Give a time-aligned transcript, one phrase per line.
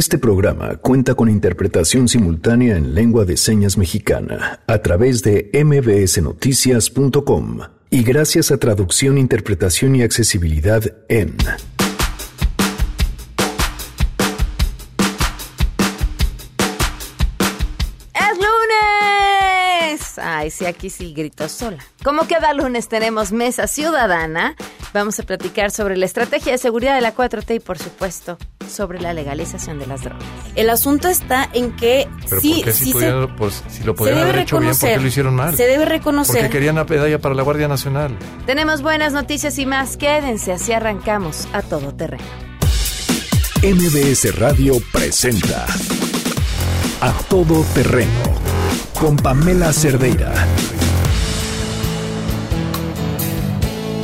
[0.00, 7.58] Este programa cuenta con interpretación simultánea en lengua de señas mexicana a través de mbsnoticias.com
[7.90, 11.36] y gracias a traducción, interpretación y accesibilidad en
[20.40, 21.76] Ay, sí, aquí sí grito sola.
[22.02, 24.56] Como cada lunes tenemos Mesa Ciudadana,
[24.94, 29.02] vamos a platicar sobre la estrategia de seguridad de la 4T y, por supuesto, sobre
[29.02, 30.24] la legalización de las drogas.
[30.56, 33.92] El asunto está en que Pero sí, ¿por qué si, sí se, pues, si lo
[33.92, 35.54] se podían haber hecho bien, ¿por qué lo hicieron mal?
[35.54, 36.48] Se debe Porque reconocer.
[36.48, 38.16] querían la medalla para la Guardia Nacional.
[38.46, 39.98] Tenemos buenas noticias y más.
[39.98, 42.24] Quédense, así arrancamos a todo terreno.
[43.62, 45.66] MBS Radio presenta
[47.02, 48.39] A Todo Terreno
[48.98, 50.32] con Pamela Cerdeira.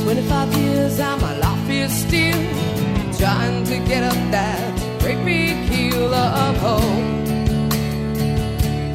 [0.03, 2.41] 25 years and my life is still
[3.17, 6.81] trying to get up that great big hill of hope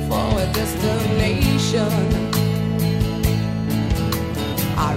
[0.08, 1.92] for a destination.
[4.76, 4.96] I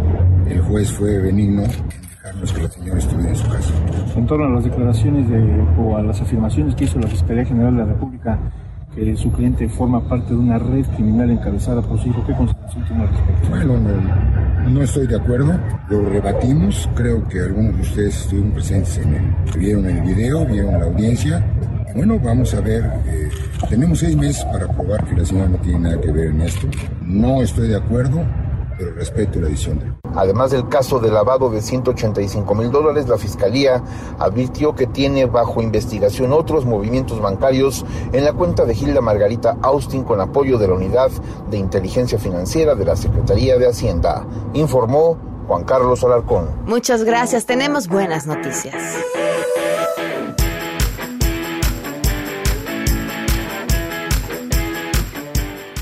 [0.48, 3.72] el juez fue benigno en dejarnos que la señora estuviera en su casa.
[4.16, 7.76] en torno a las declaraciones de, o a las afirmaciones que hizo la Fiscalía General
[7.76, 8.38] de la República
[8.94, 12.24] que su cliente forma parte de una red criminal encabezada por su hijo.
[12.26, 13.48] ¿Qué consideración tiene al respecto?
[13.48, 15.52] Bueno, no, no estoy de acuerdo,
[15.88, 20.78] lo rebatimos, creo que algunos de ustedes estuvieron presentes en el, vieron el video, vieron
[20.78, 21.44] la audiencia.
[21.94, 23.28] Bueno, vamos a ver, eh,
[23.68, 26.68] tenemos seis meses para probar que la señora no tiene nada que ver en esto.
[27.04, 28.24] No estoy de acuerdo,
[28.80, 33.82] pero respeto la decisión Además del caso de lavado de 185 mil dólares, la Fiscalía
[34.18, 40.02] advirtió que tiene bajo investigación otros movimientos bancarios en la cuenta de Gilda Margarita Austin
[40.02, 41.10] con apoyo de la Unidad
[41.50, 46.48] de Inteligencia Financiera de la Secretaría de Hacienda, informó Juan Carlos Alarcón.
[46.64, 47.44] Muchas gracias.
[47.44, 48.74] Tenemos buenas noticias.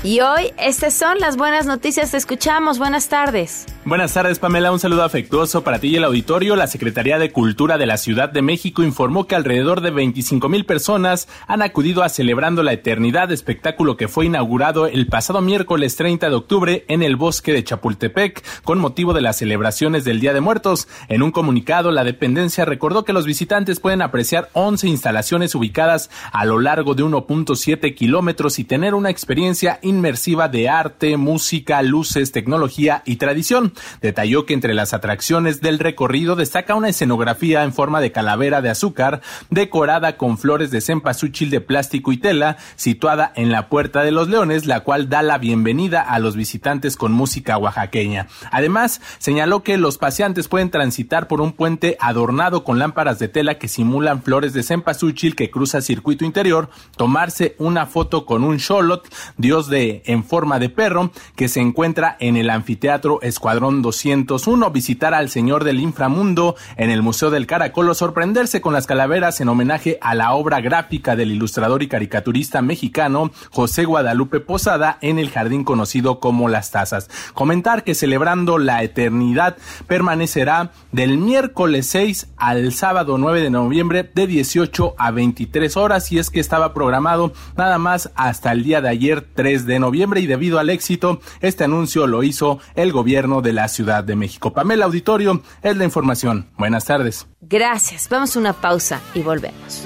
[0.01, 2.11] Y hoy, estas son las buenas noticias.
[2.11, 2.79] Te escuchamos.
[2.79, 3.65] Buenas tardes.
[3.83, 4.71] Buenas tardes, Pamela.
[4.71, 6.55] Un saludo afectuoso para ti y el auditorio.
[6.55, 10.65] La Secretaría de Cultura de la Ciudad de México informó que alrededor de 25 mil
[10.65, 16.29] personas han acudido a Celebrando la Eternidad, espectáculo que fue inaugurado el pasado miércoles 30
[16.29, 20.41] de octubre en el bosque de Chapultepec con motivo de las celebraciones del Día de
[20.41, 20.87] Muertos.
[21.09, 26.45] En un comunicado, la dependencia recordó que los visitantes pueden apreciar 11 instalaciones ubicadas a
[26.45, 33.03] lo largo de 1.7 kilómetros y tener una experiencia inmersiva de arte, música, luces, tecnología
[33.05, 33.73] y tradición.
[34.01, 38.69] Detalló que entre las atracciones del recorrido destaca una escenografía en forma de calavera de
[38.69, 44.11] azúcar, decorada con flores de cempasúchil de plástico y tela, situada en la Puerta de
[44.11, 48.27] los Leones, la cual da la bienvenida a los visitantes con música oaxaqueña.
[48.51, 53.57] Además, señaló que los paseantes pueden transitar por un puente adornado con lámparas de tela
[53.57, 59.07] que simulan flores de cempasúchil que cruza circuito interior, tomarse una foto con un xolot,
[59.37, 65.13] dios de en forma de perro, que se encuentra en el anfiteatro Escuadrón 201, visitar
[65.13, 69.49] al Señor del Inframundo en el Museo del Caracol o sorprenderse con las calaveras en
[69.49, 75.29] homenaje a la obra gráfica del ilustrador y caricaturista mexicano José Guadalupe Posada en el
[75.29, 77.09] jardín conocido como Las Tazas.
[77.33, 84.27] Comentar que celebrando la eternidad permanecerá del miércoles 6 al sábado 9 de noviembre de
[84.27, 88.89] 18 a 23 horas y es que estaba programado nada más hasta el día de
[88.89, 93.53] ayer 3 de noviembre y debido al éxito este anuncio lo hizo el gobierno de
[93.53, 94.53] la Ciudad de México.
[94.53, 96.49] Pamela Auditorio es la información.
[96.57, 97.27] Buenas tardes.
[97.41, 98.09] Gracias.
[98.09, 99.83] Vamos a una pausa y volvemos.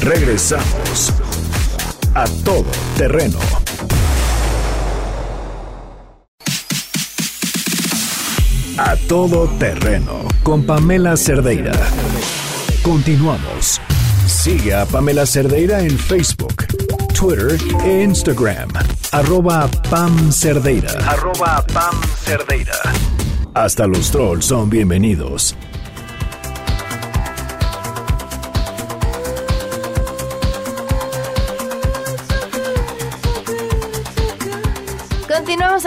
[0.00, 1.12] Regresamos
[2.14, 2.64] a todo
[2.96, 3.38] terreno.
[8.78, 11.72] A todo terreno con Pamela Cerdeira.
[12.82, 13.80] Continuamos.
[14.26, 16.64] Sigue a Pamela Cerdeira en Facebook,
[17.12, 18.70] Twitter e Instagram.
[19.10, 20.92] Arroba Pam Cerdeira.
[21.08, 22.78] Arroba Pam Cerdeira.
[23.52, 25.56] Hasta los trolls son bienvenidos.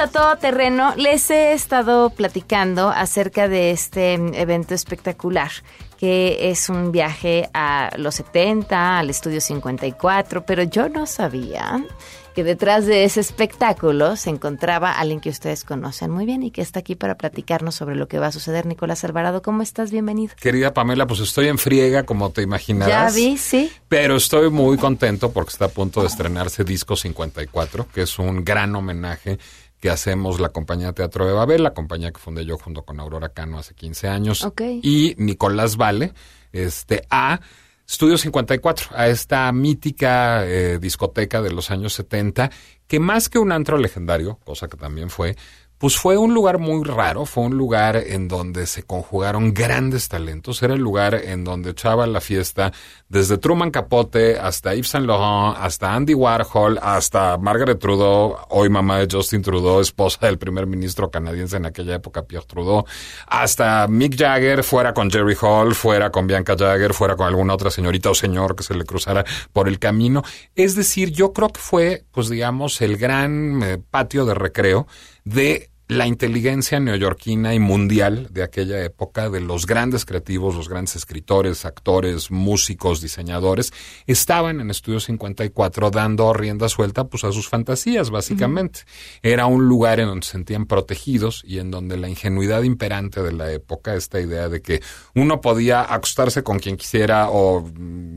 [0.01, 0.95] A todo terreno.
[0.97, 5.51] Les he estado platicando acerca de este evento espectacular,
[5.99, 11.85] que es un viaje a los 70, al estudio 54, pero yo no sabía
[12.33, 16.61] que detrás de ese espectáculo se encontraba alguien que ustedes conocen muy bien y que
[16.61, 18.65] está aquí para platicarnos sobre lo que va a suceder.
[18.65, 19.91] Nicolás Alvarado, ¿cómo estás?
[19.91, 20.33] Bienvenido.
[20.39, 23.13] Querida Pamela, pues estoy en friega, como te imaginarás.
[23.13, 23.71] Ya vi, sí.
[23.87, 28.43] Pero estoy muy contento porque está a punto de estrenarse Disco 54, que es un
[28.43, 29.37] gran homenaje
[29.81, 33.29] que hacemos la compañía Teatro de Babel, la compañía que fundé yo junto con Aurora
[33.29, 34.47] Cano hace 15 años,
[34.83, 36.13] y Nicolás Vale,
[36.53, 37.41] este, a
[37.87, 42.51] Estudio 54, a esta mítica eh, discoteca de los años 70,
[42.87, 45.35] que más que un antro legendario, cosa que también fue,
[45.81, 50.61] pues fue un lugar muy raro, fue un lugar en donde se conjugaron grandes talentos,
[50.61, 52.71] era el lugar en donde echaba la fiesta
[53.09, 58.99] desde Truman Capote hasta Yves Saint Laurent, hasta Andy Warhol, hasta Margaret Trudeau, hoy mamá
[58.99, 62.85] de Justin Trudeau, esposa del primer ministro canadiense en aquella época, Pierre Trudeau,
[63.25, 67.71] hasta Mick Jagger, fuera con Jerry Hall, fuera con Bianca Jagger, fuera con alguna otra
[67.71, 70.21] señorita o señor que se le cruzara por el camino.
[70.55, 74.85] Es decir, yo creo que fue, pues digamos, el gran eh, patio de recreo
[75.23, 80.95] de la inteligencia neoyorquina y mundial de aquella época, de los grandes creativos, los grandes
[80.95, 83.73] escritores, actores, músicos, diseñadores,
[84.07, 88.83] estaban en Estudio 54 dando rienda suelta pues a sus fantasías, básicamente.
[89.21, 93.33] Era un lugar en donde se sentían protegidos y en donde la ingenuidad imperante de
[93.33, 94.81] la época, esta idea de que
[95.13, 97.69] uno podía acostarse con quien quisiera o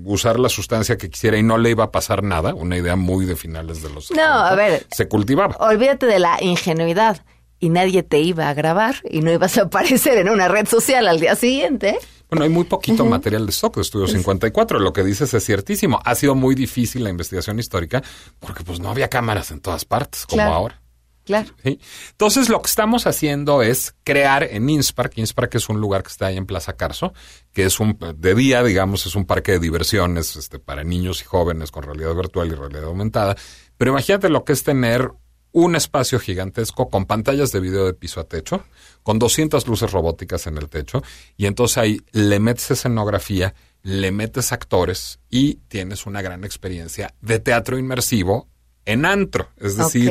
[0.05, 3.27] usar la sustancia que quisiera y no le iba a pasar nada, una idea muy
[3.27, 4.87] de finales de los No, a ver.
[4.93, 5.57] se cultivaba.
[5.59, 7.25] Olvídate de la ingenuidad.
[7.61, 11.07] Y nadie te iba a grabar y no ibas a aparecer en una red social
[11.09, 11.99] al día siguiente.
[12.29, 14.81] Bueno, hay muy poquito material de stock de Estudio 54.
[14.81, 16.01] Lo que dices es ciertísimo.
[16.05, 18.03] Ha sido muy difícil la investigación histórica
[18.41, 20.53] porque pues no había cámaras en todas partes como Claro.
[20.55, 20.81] ahora.
[21.25, 21.51] Claro.
[21.63, 21.81] ¿sí?
[22.11, 26.27] Entonces lo que estamos haciendo es crear en Inspark, Inspark es un lugar que está
[26.27, 27.15] ahí en Plaza Carso,
[27.53, 31.25] que es un de día, digamos, es un parque de diversiones este, para niños y
[31.25, 33.37] jóvenes con realidad virtual y realidad aumentada.
[33.79, 35.13] Pero imagínate lo que es tener
[35.57, 38.65] un espacio gigantesco con pantallas de video de piso a techo,
[39.05, 41.01] con 200 luces robóticas en el techo,
[41.37, 47.39] y entonces ahí le metes escenografía, le metes actores y tienes una gran experiencia de
[47.39, 48.49] teatro inmersivo
[48.85, 49.51] en antro.
[49.57, 50.11] Es decir,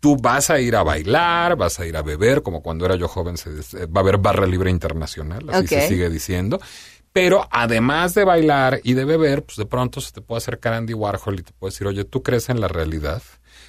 [0.00, 3.06] tú vas a ir a bailar, vas a ir a beber, como cuando era yo
[3.06, 6.60] joven, se, dice- va a haber barra libre internacional, así se sigue diciendo.
[7.12, 10.94] Pero además de bailar y de beber, pues de pronto se te puede acercar Andy
[10.94, 13.22] Warhol y te puede decir, oye, ¿tú crees en la realidad?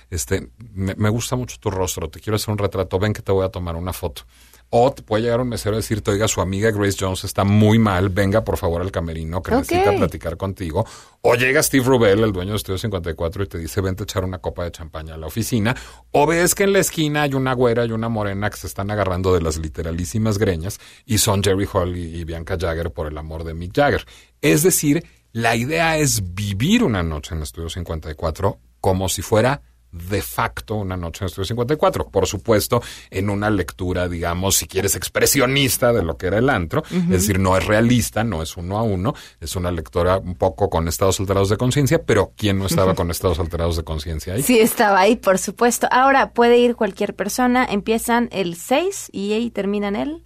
[0.10, 3.32] Este, me, me gusta mucho tu rostro, te quiero hacer un retrato, ven que te
[3.32, 4.24] voy a tomar una foto.
[4.72, 7.78] O te puede llegar un mesero a decirte, oiga, su amiga Grace Jones está muy
[7.78, 10.86] mal, venga por favor al camerino que necesita platicar contigo.
[11.22, 14.26] O llega Steve Rubel, el dueño de Estudio 54, y te dice, vente a echar
[14.26, 15.76] una copa de champaña a la oficina.
[16.12, 18.90] O ves que en la esquina hay una güera y una morena que se están
[18.90, 23.18] agarrando de las literalísimas greñas y son Jerry Hall y, y Bianca Jagger por el
[23.18, 24.06] amor de Mick Jagger.
[24.42, 25.06] Es decir,
[25.38, 29.62] La idea es vivir una noche en Estudio 54 como si fuera
[29.96, 32.10] de facto una noche en Estudio 54.
[32.10, 36.84] Por supuesto, en una lectura, digamos, si quieres, expresionista de lo que era el antro.
[36.92, 39.14] Es decir, no es realista, no es uno a uno.
[39.40, 43.12] Es una lectura un poco con estados alterados de conciencia, pero ¿quién no estaba con
[43.12, 44.44] estados alterados de conciencia ahí?
[44.44, 45.88] Sí, estaba ahí, por supuesto.
[45.92, 47.66] Ahora puede ir cualquier persona.
[47.70, 50.24] Empiezan el 6 y ahí terminan el...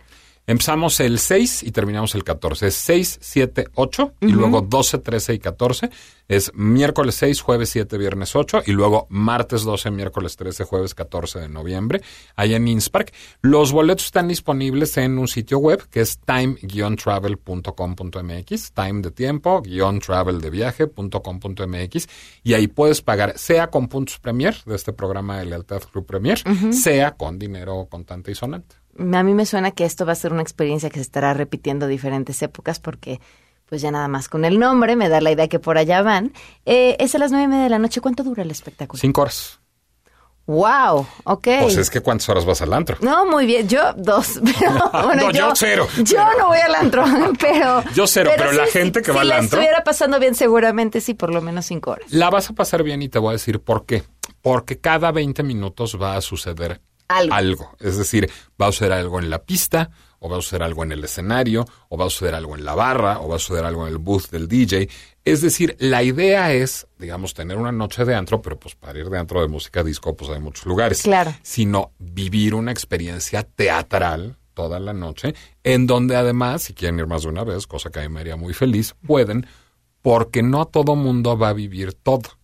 [0.49, 2.65] Empezamos el 6 y terminamos el 14.
[2.65, 5.91] Es 6, 7, 8 y luego 12, 13 y 14.
[6.27, 11.41] Es miércoles 6, jueves 7, viernes 8 y luego martes 12, miércoles 13, jueves 14
[11.41, 12.01] de noviembre,
[12.35, 13.13] allá en Inspark.
[13.43, 19.99] Los boletos están disponibles en un sitio web que es time-travel.com.mx, time de tiempo, guion
[19.99, 22.07] travel de viaje.com.mx
[22.41, 26.41] y ahí puedes pagar sea con puntos Premier de este programa de Lealtad Club Premier,
[26.73, 28.78] sea con dinero contante y sonante.
[28.97, 31.87] A mí me suena que esto va a ser una experiencia que se estará repitiendo
[31.87, 33.19] diferentes épocas porque
[33.65, 36.33] pues ya nada más con el nombre me da la idea que por allá van.
[36.65, 38.01] Eh, es a las nueve y media de la noche.
[38.01, 38.99] ¿Cuánto dura el espectáculo?
[38.99, 39.59] Cinco horas.
[40.47, 41.47] Wow, ok.
[41.61, 42.97] Pues es que ¿cuántas horas vas al antro?
[43.01, 43.67] No, muy bien.
[43.69, 44.39] Yo dos.
[44.59, 45.87] Pero, bueno, No, yo cero.
[46.03, 47.03] Yo no voy al antro,
[47.39, 47.83] pero...
[47.93, 51.13] Yo cero, pero la gente que va si al antro- estuviera pasando bien, seguramente sí,
[51.13, 52.11] por lo menos cinco horas.
[52.11, 54.01] La vas a pasar bien y te voy a decir por qué.
[54.41, 57.75] Porque cada 20 minutos va a suceder Algo.
[57.79, 58.29] Es decir,
[58.61, 59.89] va a suceder algo en la pista,
[60.19, 62.75] o va a suceder algo en el escenario, o va a suceder algo en la
[62.75, 64.87] barra, o va a suceder algo en el booth del DJ.
[65.25, 69.09] Es decir, la idea es, digamos, tener una noche de antro, pero pues para ir
[69.09, 71.01] de antro de música disco, pues hay muchos lugares.
[71.01, 71.33] Claro.
[71.41, 77.23] Sino vivir una experiencia teatral toda la noche, en donde además, si quieren ir más
[77.23, 79.47] de una vez, cosa que a mí me haría muy feliz, pueden,
[80.01, 82.38] porque no todo mundo va a vivir todo.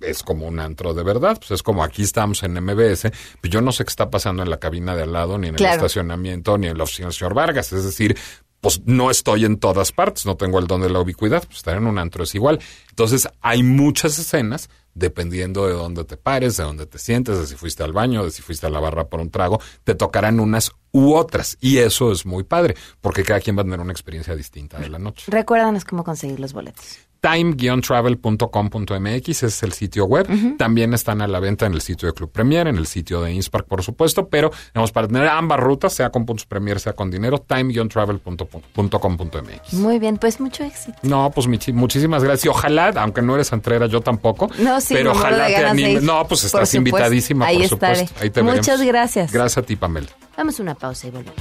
[0.00, 3.10] Es como un antro de verdad, pues es como aquí estamos en MBS,
[3.40, 5.54] pues yo no sé qué está pasando en la cabina de al lado, ni en
[5.54, 5.72] Claro.
[5.74, 8.16] el estacionamiento, ni en la oficina del señor Vargas, es decir,
[8.60, 11.76] pues no estoy en todas partes, no tengo el don de la ubicuidad, pues estar
[11.76, 12.58] en un antro es igual.
[12.90, 17.54] Entonces hay muchas escenas, dependiendo de dónde te pares, de dónde te sientes, de si
[17.54, 20.72] fuiste al baño, de si fuiste a la barra por un trago, te tocarán unas
[20.90, 21.56] u otras.
[21.60, 24.88] Y eso es muy padre, porque cada quien va a tener una experiencia distinta de
[24.88, 25.30] la noche.
[25.30, 26.98] Recuérdanos cómo conseguir los boletos.
[27.20, 30.28] time-travel.com.mx es el sitio web.
[30.58, 33.32] También están a la venta en el sitio de Club Premier, en el sitio de
[33.32, 37.10] Inspark, por supuesto, pero digamos, para tener ambas rutas, sea con puntos Premier, sea con
[37.10, 39.72] dinero, time-travel.com.mx.
[39.72, 40.96] Muy bien, pues mucho éxito.
[41.02, 42.46] No, pues muchísimas gracias.
[42.46, 44.48] Y ojalá, aunque no eres antrera, yo tampoco.
[44.58, 46.02] No, sí, pero me ojalá de te animes.
[46.02, 47.96] No, pues estás invitadísima, Ahí por estaré.
[48.00, 48.22] supuesto.
[48.22, 48.86] Ahí te Muchas veremos.
[48.86, 49.32] gracias.
[49.32, 50.08] Gracias a ti, Pamela.
[50.36, 51.34] Vamos a una pausa y volvemos.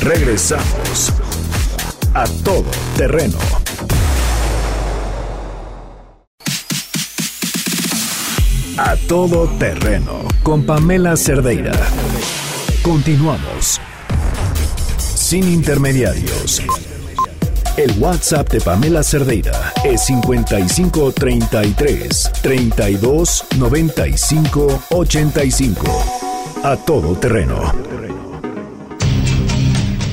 [0.00, 1.12] Regresamos
[2.14, 2.64] a todo
[2.96, 3.38] terreno.
[8.78, 11.72] A todo terreno con Pamela Cerdeira.
[12.86, 13.80] Continuamos.
[14.96, 16.62] Sin intermediarios.
[17.76, 25.84] El WhatsApp de Pamela Cerdeira es 55 33 32 95 85.
[26.62, 27.72] A todo terreno.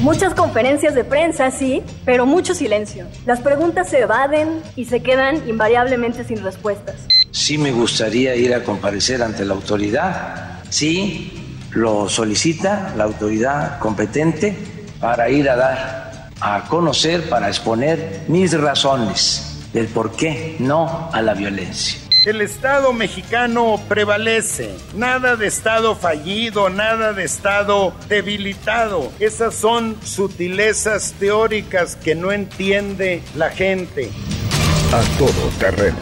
[0.02, 3.06] Muchas conferencias de prensa, sí, pero mucho silencio.
[3.28, 6.96] Las preguntas se evaden y se quedan invariablemente sin respuestas.
[7.30, 11.43] Sí me gustaría ir a comparecer ante la autoridad, sí
[11.76, 14.56] lo solicita la autoridad competente
[15.00, 21.22] para ir a dar a conocer, para exponer mis razones del por qué no a
[21.22, 22.00] la violencia.
[22.26, 24.74] El Estado mexicano prevalece.
[24.96, 29.12] Nada de Estado fallido, nada de Estado debilitado.
[29.20, 34.10] Esas son sutilezas teóricas que no entiende la gente.
[34.94, 35.98] A todo terreno.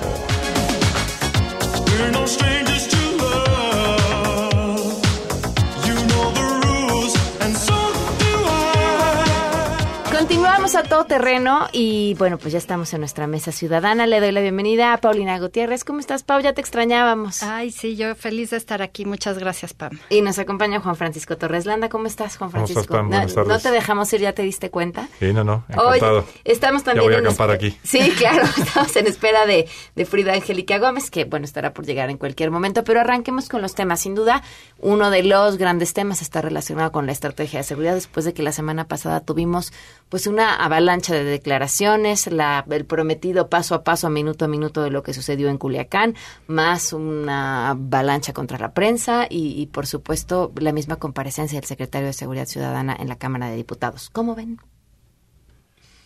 [10.31, 14.07] Continuamos a todo terreno y bueno, pues ya estamos en nuestra mesa ciudadana.
[14.07, 15.83] Le doy la bienvenida a Paulina Gutiérrez.
[15.83, 16.39] ¿Cómo estás, Pau?
[16.39, 17.43] Ya te extrañábamos.
[17.43, 19.03] Ay, sí, yo feliz de estar aquí.
[19.03, 19.99] Muchas gracias, Pam.
[20.09, 21.89] Y nos acompaña Juan Francisco Torres Landa.
[21.89, 22.79] ¿Cómo estás, Juan ¿Cómo Francisco?
[22.79, 23.09] estás, Pam?
[23.09, 23.63] No- Buenas no, tardes.
[23.63, 25.09] te dejamos ir, ya te diste cuenta.
[25.19, 26.19] Sí, no, no, encantado.
[26.19, 27.77] Oye, estamos también Ya voy a en acampar aquí.
[27.83, 32.09] Sí, claro, estamos en espera de, de Frida Angélica Gómez, que bueno, estará por llegar
[32.09, 33.99] en cualquier momento, pero arranquemos con los temas.
[33.99, 34.43] Sin duda,
[34.79, 38.43] uno de los grandes temas está relacionado con la estrategia de seguridad, después de que
[38.43, 39.73] la semana pasada tuvimos
[40.07, 44.89] pues una avalancha de declaraciones, la, el prometido paso a paso, minuto a minuto de
[44.89, 46.15] lo que sucedió en Culiacán,
[46.47, 52.13] más una avalancha contra la prensa y, por supuesto la misma comparecencia del secretario de
[52.13, 54.09] Seguridad Ciudadana en la Cámara de Diputados.
[54.11, 54.59] ¿Cómo ven?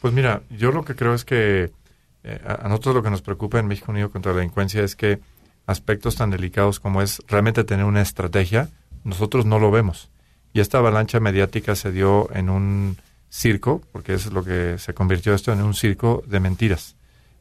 [0.02, 1.72] Pues mira, yo lo que creo es que
[2.24, 5.20] eh, a nosotros lo que nos preocupa en México Unido contra la Delincuencia es que
[5.66, 8.70] aspectos tan delicados como es realmente tener una estrategia,
[9.04, 10.10] nosotros no lo vemos.
[10.54, 12.98] Y esta avalancha mediática se dio en un
[13.36, 16.96] circo, porque es lo que se convirtió esto en un circo de mentiras.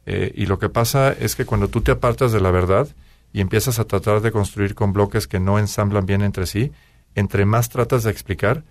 [0.05, 2.87] Eh, y lo que pasa es que cuando tú te apartas de la verdad
[3.31, 6.73] y empiezas a tratar de construir con bloques que no ensamblan bien entre sí,
[7.15, 8.63] entre más tratas de explicar,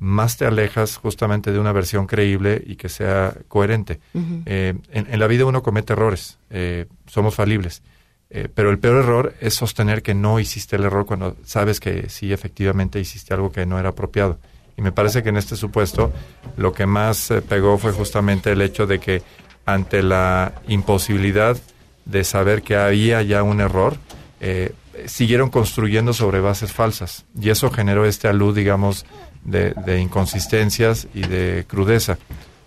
[0.00, 4.00] más te alejas justamente de una versión creíble y que sea coherente.
[4.44, 7.82] Eh, en, la vida uno comete errores, eh, somos falibles,
[8.54, 12.32] pero el peor error es sostener que no hiciste el error cuando sabes que sí
[12.32, 14.38] efectivamente hiciste algo que no era apropiado.
[14.82, 16.12] Me parece que en este supuesto
[16.56, 19.22] lo que más pegó fue justamente el hecho de que
[19.64, 21.56] ante la imposibilidad
[22.04, 23.96] de saber que había ya un error,
[25.06, 27.24] siguieron construyendo sobre bases falsas.
[27.40, 29.06] Y eso generó este alud, digamos,
[29.44, 32.18] de, inconsistencias y de crudeza.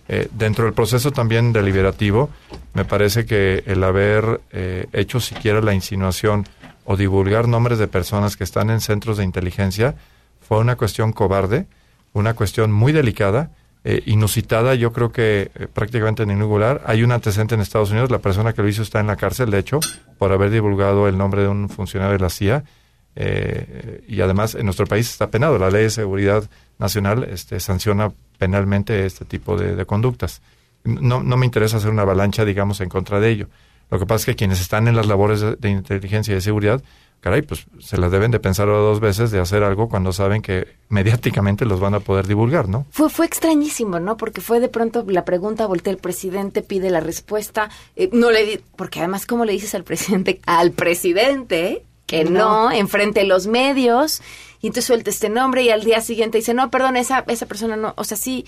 [0.08, 2.30] Eh, dentro del proceso también deliberativo,
[2.74, 6.48] me parece que el haber eh, hecho siquiera la insinuación
[6.84, 9.96] o divulgar nombres de personas que están en centros de inteligencia
[10.48, 11.66] fue una cuestión cobarde,
[12.16, 13.52] una cuestión muy delicada,
[13.84, 16.82] eh, inusitada, yo creo que prácticamente en ningún lugar.
[16.86, 19.52] Hay un antecedente en Estados Unidos, la persona que lo hizo está en la cárcel,
[19.52, 19.80] de hecho,
[20.18, 22.64] por haber divulgado el nombre de un funcionario de la CIA.
[24.08, 25.60] y además en nuestro país está penado.
[25.60, 30.42] La ley de seguridad nacional este, sanciona penalmente este tipo de, conductas.
[30.84, 33.48] No, no, me interesa hacer una avalancha, digamos, en contra de ello.
[33.92, 36.82] Lo que pasa es que quienes están en las labores de, inteligencia y de seguridad,
[37.26, 40.68] caray, pues se las deben de pensar dos veces de hacer algo cuando saben que
[40.90, 42.86] mediáticamente los van a poder divulgar, ¿no?
[42.92, 44.16] Fue, fue extrañísimo, ¿no?
[44.16, 48.62] Porque fue de pronto la pregunta, voltea el presidente, pide la respuesta, eh, no le
[48.76, 50.40] porque además, ¿cómo le dices al presidente?
[50.46, 54.22] Al presidente, que no, no enfrente de los medios
[54.62, 57.76] y entonces suelta este nombre y al día siguiente dice, no, perdón, esa, esa persona
[57.76, 58.46] no, o sea, sí,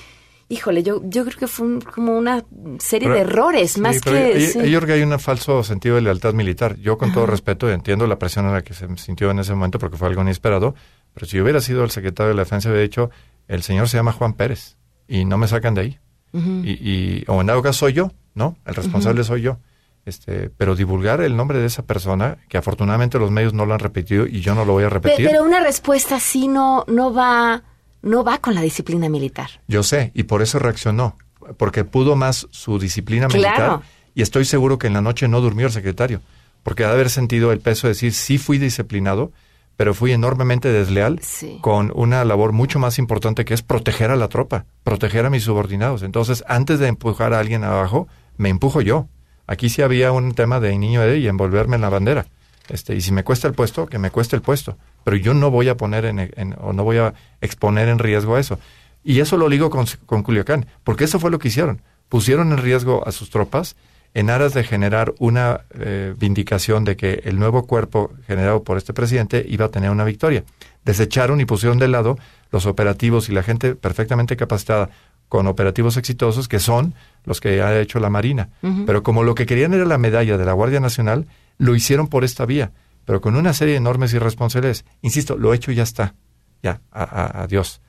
[0.50, 2.44] híjole, yo, yo creo que fue como una
[2.80, 4.54] serie de errores, más que...
[4.54, 6.78] Yo, creo que hay un falso sentido de lealtad militar.
[6.78, 9.80] Yo con todo respeto entiendo la presión en la que se sintió en ese momento
[9.80, 10.76] porque fue algo inesperado,
[11.14, 13.10] pero si yo hubiera sido el secretario de la defensa, hubiera dicho,
[13.48, 14.78] el señor se llama Juan Pérez
[15.08, 16.00] y no me sacan de ahí.
[16.34, 18.58] y, y, o en dado caso soy yo, ¿no?
[18.66, 19.58] El responsable soy yo.
[20.06, 23.80] Este, pero divulgar el nombre de esa persona, que afortunadamente los medios no lo han
[23.80, 25.28] repetido y yo no lo voy a repetir.
[25.28, 27.64] Pero una respuesta así no, no va,
[28.02, 29.50] no va con la disciplina militar.
[29.68, 31.16] Yo sé, y por eso reaccionó,
[31.58, 33.82] porque pudo más su disciplina militar
[34.14, 36.22] y estoy seguro que en la noche no durmió el secretario,
[36.64, 39.32] porque ha de haber sentido el peso de decir sí fui disciplinado,
[39.76, 41.22] pero fui enormemente desleal
[41.62, 45.44] con una labor mucho más importante que es proteger a la tropa, proteger a mis
[45.44, 46.02] subordinados.
[46.02, 48.08] Entonces, antes de empujar a alguien abajo,
[48.38, 49.08] me empujo yo
[49.48, 52.26] Aquí sí había un tema de niño de y envolverme en la bandera.
[52.68, 54.78] Este, y si me cuesta el puesto, que me cueste el puesto.
[55.08, 58.60] Pero yo no voy a poner en, o no voy a exponer en riesgo eso.
[59.06, 61.82] Y eso lo ligo con, con Culiacán, porque eso fue lo que hicieron.
[62.10, 63.78] Pusieron en riesgo a sus tropas
[64.14, 68.94] en aras de generar una eh, vindicación de que el nuevo cuerpo generado por este
[68.94, 70.44] presidente iba a tener una victoria.
[70.84, 72.18] Desecharon y pusieron de lado
[72.52, 74.90] los operativos y la gente perfectamente capacitada
[75.30, 78.50] con operativos exitosos que son los que ha hecho la Marina.
[78.86, 82.26] Pero como lo que querían era la medalla de la Guardia Nacional, lo hicieron por
[82.26, 82.72] esta vía,
[83.08, 84.84] pero con una serie de enormes irresponsabilidades.
[85.02, 86.14] Insisto, lo hecho ya está,
[86.62, 87.80] ya, adiós.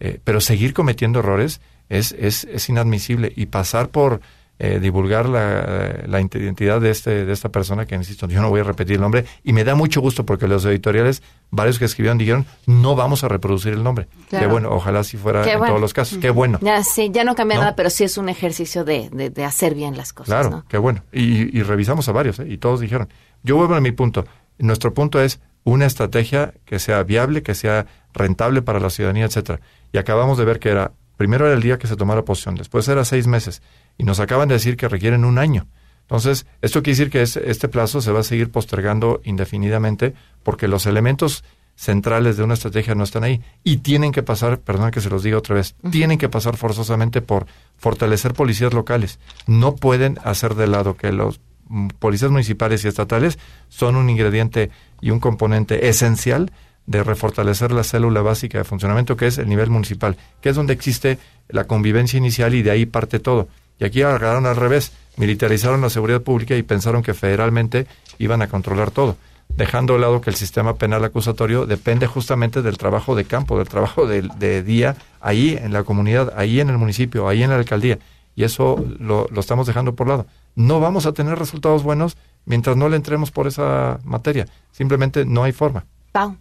[0.00, 4.20] Eh, pero seguir cometiendo errores es, es, es inadmisible y pasar por
[4.58, 8.60] eh, divulgar la, la, identidad de, este, de esta persona, que insisto, yo no voy
[8.60, 12.18] a repetir el nombre, y me da mucho gusto porque los editoriales, varios que escribieron,
[12.18, 14.08] dijeron, no vamos a reproducir el nombre.
[14.28, 16.58] Qué bueno, ojalá si fuera en todos los casos, qué bueno.
[16.60, 19.96] Ya, sí, ya no cambia nada, pero sí es un ejercicio de, de, hacer bien
[19.96, 20.28] las cosas.
[20.28, 21.02] Claro, qué bueno.
[21.12, 22.46] Y, revisamos a varios, ¿eh?
[22.48, 23.08] y todos dijeron,
[23.42, 24.26] yo vuelvo a mi punto,
[24.58, 29.60] nuestro punto es una estrategia que sea viable, que sea rentable para la ciudadanía, etcétera.
[29.92, 32.86] Y acabamos de ver que era, primero era el día que se tomara posición, después
[32.88, 33.62] era seis meses,
[33.98, 35.66] y nos acaban de decir que requieren un año.
[36.02, 40.14] Entonces, esto quiere decir que este plazo se va a seguir postergando indefinidamente
[40.44, 41.42] porque los elementos
[41.74, 45.24] centrales de una estrategia no están ahí y tienen que pasar, perdón que se los
[45.24, 49.18] diga otra vez, tienen que pasar forzosamente por fortalecer policías locales.
[49.48, 51.40] No pueden hacer de lado que los
[51.98, 56.52] policías municipales y estatales son un ingrediente y un componente esencial
[56.86, 60.72] de refortalecer la célula básica de funcionamiento que es el nivel municipal, que es donde
[60.72, 63.48] existe la convivencia inicial y de ahí parte todo.
[63.78, 67.86] Y aquí agarraron al revés, militarizaron la seguridad pública y pensaron que federalmente
[68.18, 69.16] iban a controlar todo,
[69.48, 73.68] dejando de lado que el sistema penal acusatorio depende justamente del trabajo de campo, del
[73.68, 77.98] trabajo de, día ahí en la comunidad, ahí en el municipio, ahí en la alcaldía.
[78.34, 80.26] Y eso lo, lo estamos dejando por lado.
[80.56, 84.48] No vamos a tener resultados buenos mientras no le entremos por esa materia.
[84.72, 85.86] Simplemente no hay forma.
[86.10, 86.36] Pau.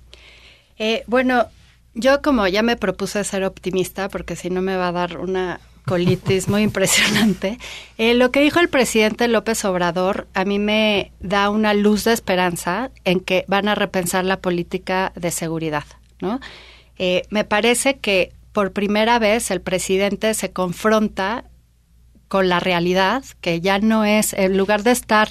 [0.78, 1.46] Eh, bueno,
[1.94, 5.60] yo como ya me propuse ser optimista, porque si no me va a dar una
[5.86, 7.58] colitis muy impresionante.
[7.98, 12.14] Eh, lo que dijo el presidente López Obrador a mí me da una luz de
[12.14, 15.86] esperanza en que van a repensar la política de seguridad,
[16.20, 16.40] ¿no?
[16.98, 21.46] Eh, me parece que por primera vez el presidente se confronta
[22.36, 25.30] con la realidad, que ya no es, en lugar de estar,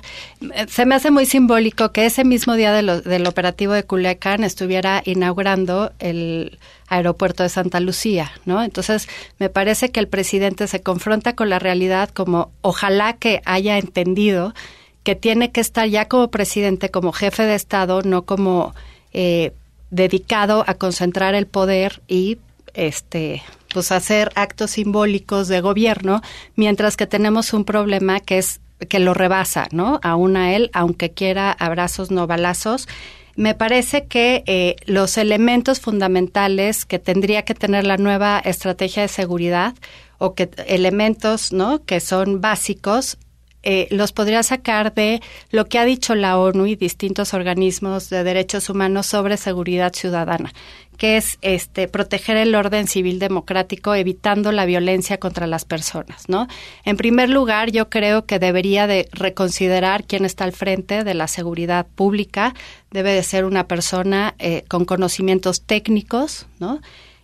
[0.69, 5.03] se me hace muy simbólico que ese mismo día de del operativo de Culiacán estuviera
[5.05, 8.63] inaugurando el aeropuerto de Santa Lucía, ¿no?
[8.63, 9.07] Entonces,
[9.39, 14.55] me parece que el presidente se confronta con la realidad como ojalá que haya entendido
[15.03, 18.75] que tiene que estar ya como presidente, como jefe de Estado, no como
[19.13, 19.53] eh,
[19.91, 22.39] dedicado a concentrar el poder y
[22.73, 23.43] este
[23.75, 26.23] pues hacer actos simbólicos de gobierno,
[26.55, 29.99] mientras que tenemos un problema que es que lo rebasa, ¿no?
[30.03, 32.89] Aún a él, aunque quiera abrazos no balazos.
[33.35, 39.09] Me parece que eh, los elementos fundamentales que tendría que tener la nueva estrategia de
[39.09, 39.75] seguridad
[40.19, 41.85] o que elementos, ¿no?
[41.85, 43.19] Que son básicos
[43.65, 48.23] eh, los podría sacar de lo que ha dicho la ONU y distintos organismos de
[48.23, 50.53] derechos humanos sobre seguridad ciudadana,
[50.99, 56.47] que es este proteger el orden civil democrático evitando la violencia contra las personas, ¿no?
[56.85, 61.27] En primer lugar, yo creo que debería de reconsiderar quién está al frente de la
[61.27, 62.55] seguridad pública,
[62.91, 66.81] debe de ser una persona eh, con conocimientos técnicos, ¿no?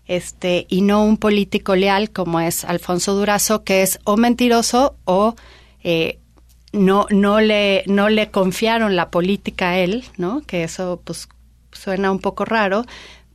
[0.07, 5.37] Este, y no un político leal como es Alfonso Durazo, que es o mentiroso o
[5.85, 6.20] eh,
[6.73, 10.43] no, no, le, no le confiaron la política a él, ¿no?
[10.43, 11.29] Que eso pues
[11.73, 12.85] suena un poco raro,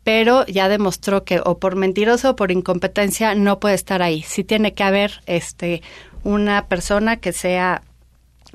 [0.04, 4.22] pero ya demostró que o por mentiroso o por incompetencia no puede estar ahí.
[4.22, 5.82] Sí tiene que haber este
[6.24, 7.82] una persona que sea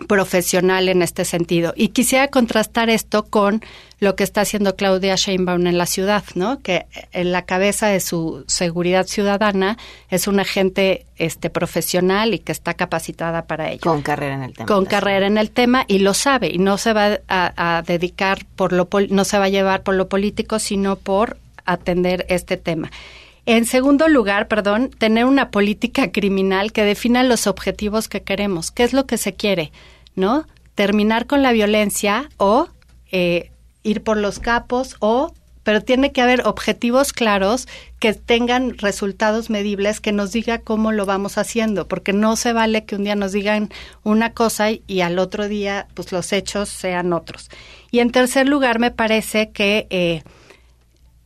[0.07, 1.73] profesional en este sentido.
[1.77, 3.63] Y quisiera contrastar esto con
[3.99, 6.61] lo que está haciendo Claudia Sheinbaum en la ciudad, ¿no?
[6.61, 9.77] Que en la cabeza de su seguridad ciudadana
[10.09, 13.83] es una agente este profesional y que está capacitada para ello.
[13.83, 14.67] Con carrera en el tema.
[14.67, 18.47] Con carrera en el tema y lo sabe y no se va a, a dedicar
[18.57, 21.37] por lo no se va a llevar por lo político, sino por
[21.67, 22.91] atender este tema.
[23.47, 28.71] En segundo lugar, perdón, tener una política criminal que defina los objetivos que queremos.
[28.71, 29.73] ¿Qué es lo que se quiere?
[30.15, 30.47] ¿No?
[30.75, 32.69] Terminar con la violencia o
[33.13, 33.51] eh,
[33.83, 40.01] ir por los capos o pero tiene que haber objetivos claros que tengan resultados medibles
[40.01, 43.33] que nos diga cómo lo vamos haciendo, porque no se vale que un día nos
[43.33, 43.71] digan
[44.03, 47.51] una cosa y, al otro día pues los hechos sean otros.
[47.91, 50.23] Y en tercer lugar, me parece que eh,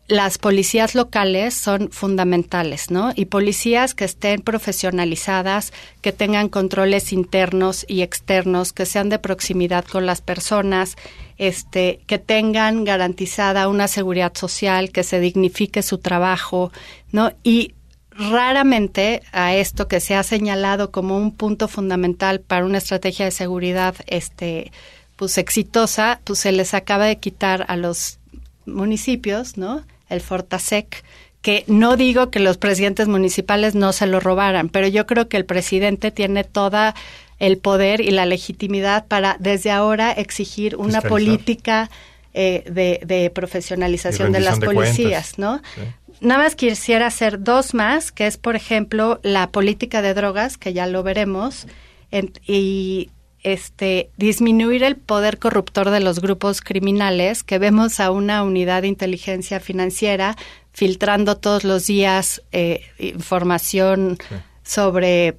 [0.07, 3.13] las policías locales son fundamentales, ¿no?
[3.17, 9.85] Y policías que estén profesionalizadas, que tengan controles internos y externos, que sean de proximidad
[9.87, 10.97] con las personas,
[11.39, 16.71] este, que tengan garantizada una seguridad social, que se dignifique su trabajo,
[17.11, 17.33] ¿no?
[17.43, 17.75] Y
[18.11, 23.31] raramente a esto que se ha señalado como un punto fundamental para una estrategia de
[23.31, 24.71] seguridad, este,
[25.17, 28.19] pues exitosa, pues se les acaba de quitar a los
[28.67, 29.83] municipios, ¿no?
[30.15, 31.05] El Fortasec,
[31.43, 35.37] que no digo que los presidentes municipales no se lo robaran, pero yo creo que
[35.37, 36.95] el presidente tiene toda
[37.39, 41.09] el poder y la legitimidad para desde ahora exigir una Fiscalizar.
[41.11, 41.91] política
[42.33, 45.39] eh, de, de profesionalización de las de policías, cuentas.
[45.39, 45.63] ¿no?
[46.21, 50.73] Nada más quisiera hacer dos más, que es, por ejemplo, la política de drogas, que
[50.73, 51.67] ya lo veremos,
[52.11, 53.11] en- y
[53.45, 58.89] este disminuir el poder corruptor de los grupos criminales, que vemos a una unidad de
[58.89, 60.37] inteligencia financiera
[60.73, 64.19] filtrando todos los días eh, información
[64.65, 65.37] sobre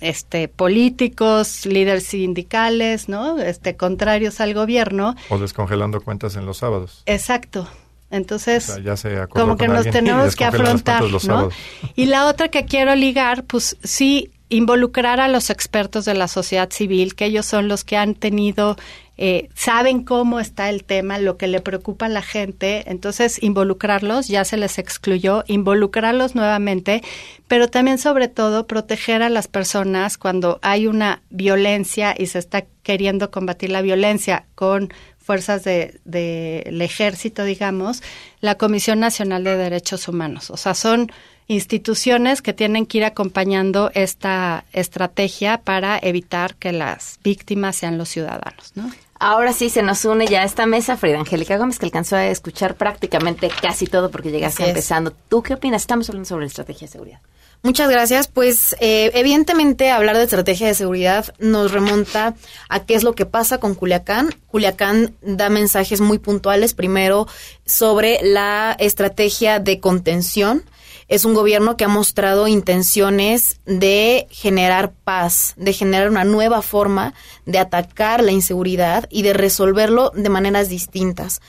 [0.00, 3.38] este políticos, líderes sindicales, ¿no?
[3.38, 5.14] Este contrarios al gobierno.
[5.28, 7.02] O descongelando cuentas en los sábados.
[7.06, 7.68] Exacto.
[8.10, 11.34] Entonces, O sea, ya se como que nos tenemos que afrontar, cuentas los ¿no?
[11.34, 11.54] sábados.
[11.96, 16.70] Y la otra que quiero ligar, pues sí, involucrar a los expertos de la sociedad
[16.70, 18.76] civil, que ellos son los que han tenido,
[19.16, 24.28] eh, saben cómo está el tema, lo que le preocupa a la gente, entonces involucrarlos,
[24.28, 27.02] ya se les excluyó, involucrarlos nuevamente,
[27.48, 32.64] pero también sobre todo proteger a las personas cuando hay una violencia y se está
[32.82, 38.02] queriendo combatir la violencia con fuerzas del de, ejército, digamos,
[38.40, 40.50] la Comisión Nacional de Derechos Humanos.
[40.50, 41.10] O sea, son
[41.46, 48.08] instituciones que tienen que ir acompañando esta estrategia para evitar que las víctimas sean los
[48.08, 48.90] ciudadanos, ¿no?
[49.20, 52.26] Ahora sí se nos une ya a esta mesa Frida Angélica Gómez, que alcanzó a
[52.26, 54.76] escuchar prácticamente casi todo porque llegaste Así es.
[54.76, 55.12] empezando.
[55.28, 55.82] ¿Tú qué opinas?
[55.82, 57.20] Estamos hablando sobre la estrategia de seguridad.
[57.62, 58.28] Muchas gracias.
[58.28, 62.34] Pues eh, evidentemente hablar de estrategia de seguridad nos remonta
[62.68, 64.34] a qué es lo que pasa con Culiacán.
[64.48, 67.26] Culiacán da mensajes muy puntuales, primero
[67.64, 70.64] sobre la estrategia de contención.
[71.08, 77.14] Es un gobierno que ha mostrado intenciones de generar paz, de generar una nueva forma
[77.46, 81.40] de atacar la inseguridad y de resolverlo de maneras distintas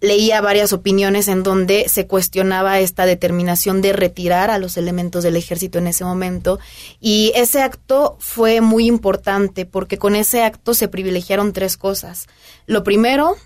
[0.00, 5.36] leía varias opiniones en donde se cuestionaba esta determinación de retirar a los elementos del
[5.36, 6.58] ejército en ese momento
[7.00, 12.28] y ese acto fue muy importante porque con ese acto se privilegiaron tres cosas.
[12.66, 13.36] Lo primero,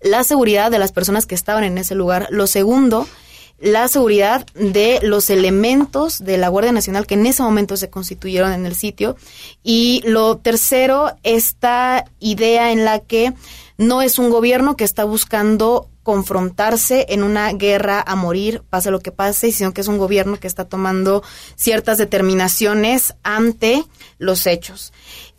[0.00, 2.26] la seguridad de las personas que estaban en ese lugar.
[2.30, 3.06] Lo segundo,
[3.60, 8.52] la seguridad de los elementos de la Guardia Nacional que en ese momento se constituyeron
[8.52, 9.16] en el sitio.
[9.62, 13.34] Y lo tercero, esta idea en la que
[13.76, 19.00] no es un gobierno que está buscando confrontarse en una guerra a morir, pase lo
[19.00, 21.22] que pase, sino que es un gobierno que está tomando
[21.54, 23.84] ciertas determinaciones ante
[24.16, 24.92] los hechos.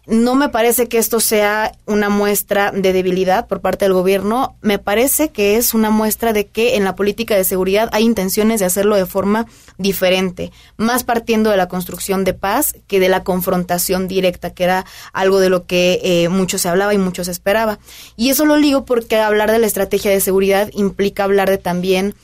[0.10, 4.80] No me parece que esto sea una muestra de debilidad por parte del gobierno, me
[4.80, 8.66] parece que es una muestra de que en la política de seguridad hay intenciones de
[8.66, 9.46] hacerlo de forma
[9.78, 14.84] diferente, más partiendo de la construcción de paz que de la confrontación directa, que era
[15.14, 17.78] algo de lo que eh, mucho se hablaba y mucho se esperaba.
[18.18, 22.16] Y eso lo digo porque hablar de la estrategia de seguridad implica hablar de también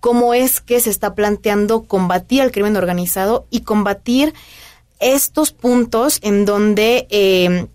[0.00, 4.32] cómo es que se está planteando combatir al crimen organizado y combatir
[5.00, 7.66] estos puntos en donde eh,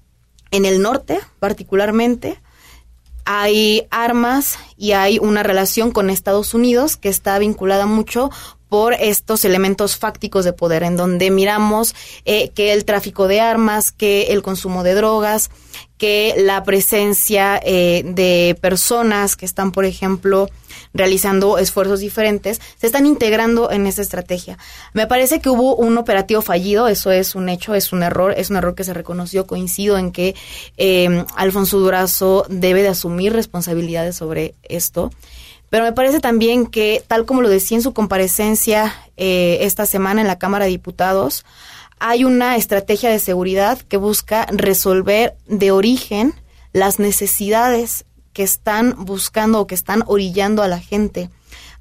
[0.51, 2.39] en el norte particularmente
[3.25, 8.31] hay armas y hay una relación con Estados Unidos que está vinculada mucho
[8.69, 13.91] por estos elementos fácticos de poder, en donde miramos eh, que el tráfico de armas,
[13.91, 15.49] que el consumo de drogas,
[15.99, 20.49] que la presencia eh, de personas que están, por ejemplo,
[20.93, 24.57] realizando esfuerzos diferentes, se están integrando en esa estrategia.
[24.93, 28.49] Me parece que hubo un operativo fallido, eso es un hecho, es un error, es
[28.49, 30.35] un error que se reconoció, coincido en que
[30.77, 35.11] eh, Alfonso Durazo debe de asumir responsabilidades sobre esto.
[35.69, 40.21] Pero me parece también que, tal como lo decía en su comparecencia eh, esta semana
[40.21, 41.45] en la Cámara de Diputados,
[41.99, 46.33] hay una estrategia de seguridad que busca resolver de origen
[46.73, 51.29] las necesidades que están buscando o que están orillando a la gente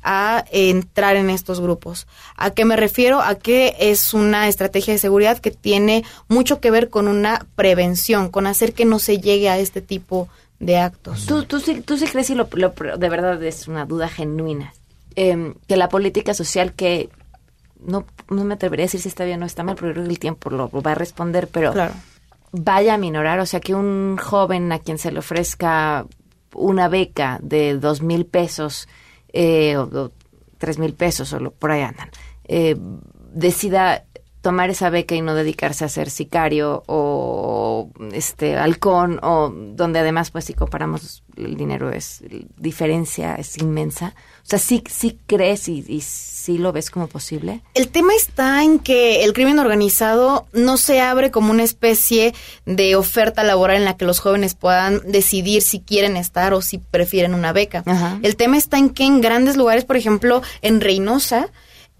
[0.02, 2.06] a entrar en estos grupos.
[2.36, 3.20] ¿A qué me refiero?
[3.20, 8.30] A que es una estrategia de seguridad que tiene mucho que ver con una prevención,
[8.30, 10.28] con hacer que no se llegue a este tipo
[10.60, 11.26] de actos.
[11.26, 14.72] ¿Tú, tú, sí, tú sí crees y lo, de verdad es una duda genuina
[15.14, 17.10] em, que la política social que
[17.80, 20.10] no, no me atrevería a decir si está bien o está mal, porque creo que
[20.10, 21.72] el tiempo lo, va a responder, pero
[22.52, 26.06] vaya a minorar, o sea, que un joven a quien se le ofrezca
[26.54, 28.88] una beca de dos mil pesos
[29.32, 30.10] eh, o,
[30.58, 32.10] tres mil pesos, o por ahí andan,
[32.44, 32.76] eh,
[33.32, 34.04] decida
[34.40, 40.30] tomar esa beca y no dedicarse a ser sicario o este halcón o donde además
[40.30, 42.22] pues si comparamos el dinero es
[42.56, 44.14] diferencia es inmensa.
[44.42, 47.62] O sea sí sí crees y, y sí lo ves como posible.
[47.74, 52.96] El tema está en que el crimen organizado no se abre como una especie de
[52.96, 57.34] oferta laboral en la que los jóvenes puedan decidir si quieren estar o si prefieren
[57.34, 57.82] una beca.
[58.22, 61.50] El tema está en que en grandes lugares por ejemplo en Reynosa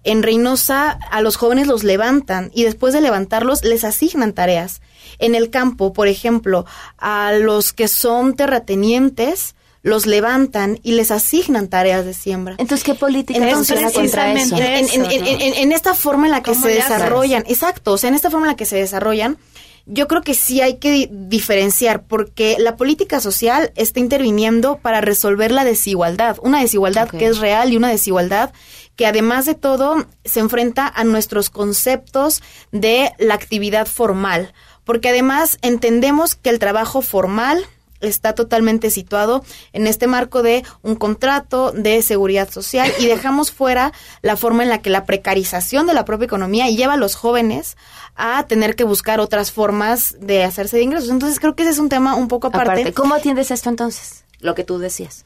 [0.03, 4.81] en Reynosa a los jóvenes los levantan y después de levantarlos les asignan tareas.
[5.17, 6.65] En el campo, por ejemplo,
[6.97, 12.55] a los que son terratenientes los levantan y les asignan tareas de siembra.
[12.57, 14.57] Entonces, ¿qué política Entonces, contra eso?
[14.57, 18.51] En, esta forma en la que se desarrollan, exacto, o sea, en esta forma en
[18.51, 19.37] la que se desarrollan,
[19.85, 25.51] yo creo que sí hay que diferenciar porque la política social está interviniendo para resolver
[25.51, 28.51] la desigualdad, una desigualdad que es real y una desigualdad
[28.99, 35.57] que además de todo se enfrenta a nuestros conceptos de la actividad formal, porque además
[35.61, 37.65] entendemos que el trabajo formal
[38.01, 43.93] está totalmente situado en este marco de un contrato de seguridad social y dejamos fuera
[44.21, 47.77] la forma en la que la precarización de la propia economía lleva a los jóvenes
[48.17, 51.09] a tener que buscar otras formas de hacerse de ingresos.
[51.09, 52.91] Entonces creo que ese es un tema un poco aparte.
[52.91, 54.25] ¿Cómo atiendes esto entonces?
[54.41, 55.25] Lo que tú decías.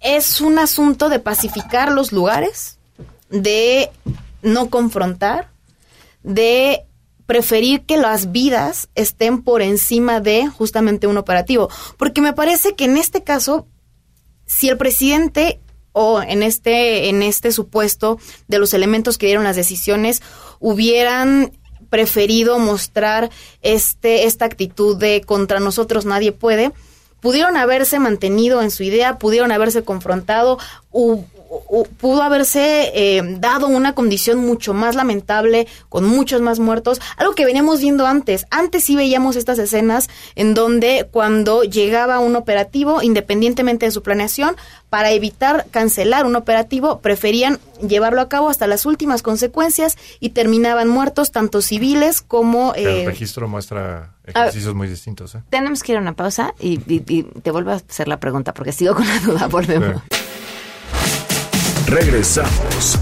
[0.00, 2.78] Es un asunto de pacificar los lugares,
[3.30, 3.90] de
[4.42, 5.50] no confrontar,
[6.22, 6.84] de
[7.26, 11.68] preferir que las vidas estén por encima de justamente un operativo.
[11.96, 13.66] Porque me parece que en este caso,
[14.46, 15.60] si el presidente
[15.92, 20.22] o en este, en este supuesto de los elementos que dieron las decisiones
[20.60, 21.52] hubieran
[21.88, 23.30] preferido mostrar
[23.62, 26.72] este, esta actitud de contra nosotros nadie puede,
[27.20, 30.58] pudieron haberse mantenido en su idea, pudieron haberse confrontado,
[30.90, 31.24] o-
[31.98, 37.44] pudo haberse eh, dado una condición mucho más lamentable, con muchos más muertos, algo que
[37.44, 38.46] veníamos viendo antes.
[38.50, 44.56] Antes sí veíamos estas escenas en donde cuando llegaba un operativo, independientemente de su planeación,
[44.90, 50.88] para evitar cancelar un operativo, preferían llevarlo a cabo hasta las últimas consecuencias y terminaban
[50.88, 52.74] muertos tanto civiles como...
[52.74, 55.34] El eh, registro muestra ejercicios muy distintos.
[55.34, 55.42] ¿eh?
[55.50, 58.54] Tenemos que ir a una pausa y, y- y te vuelvo a hacer la pregunta
[58.54, 59.46] porque sigo con la duda.
[59.48, 60.00] Volvemos.
[61.86, 62.98] Regresamos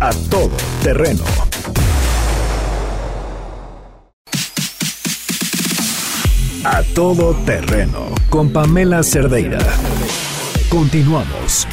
[0.00, 0.50] a todo
[0.82, 1.24] terreno.
[6.64, 9.58] A todo terreno con Pamela Cerdeira.
[10.70, 11.66] Continuamos.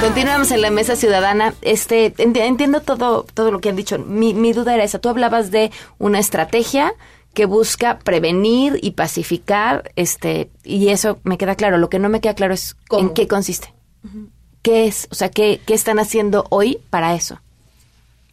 [0.00, 1.54] Continuamos en la mesa ciudadana.
[1.60, 3.98] Este, enti- entiendo todo, todo lo que han dicho.
[3.98, 5.00] Mi, mi duda era esa.
[5.00, 6.94] Tú hablabas de una estrategia
[7.38, 11.78] que busca prevenir y pacificar, este, y eso me queda claro.
[11.78, 13.72] Lo que no me queda claro es en qué consiste.
[14.62, 15.06] ¿Qué es?
[15.12, 17.40] O sea, ¿qué, qué están haciendo hoy para eso?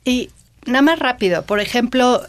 [0.06, 0.32] Y
[0.66, 2.24] nada más rápido, por ejemplo,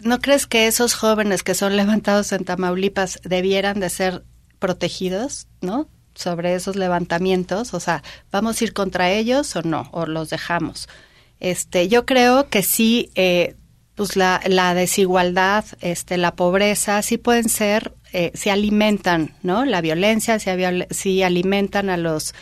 [0.00, 4.22] ¿no crees que esos jóvenes que son levantados en Tamaulipas debieran de ser
[4.58, 5.88] protegidos, ¿no?
[6.14, 9.88] Sobre esos levantamientos, o sea, ¿vamos a ir contra ellos o no?
[9.92, 10.90] ¿O los dejamos?
[11.40, 13.56] Este, yo creo que sí, eh,
[13.98, 19.64] pues la, la desigualdad, este, la pobreza, sí pueden ser, eh, si alimentan, ¿no?
[19.64, 22.32] La violencia, si alimentan a los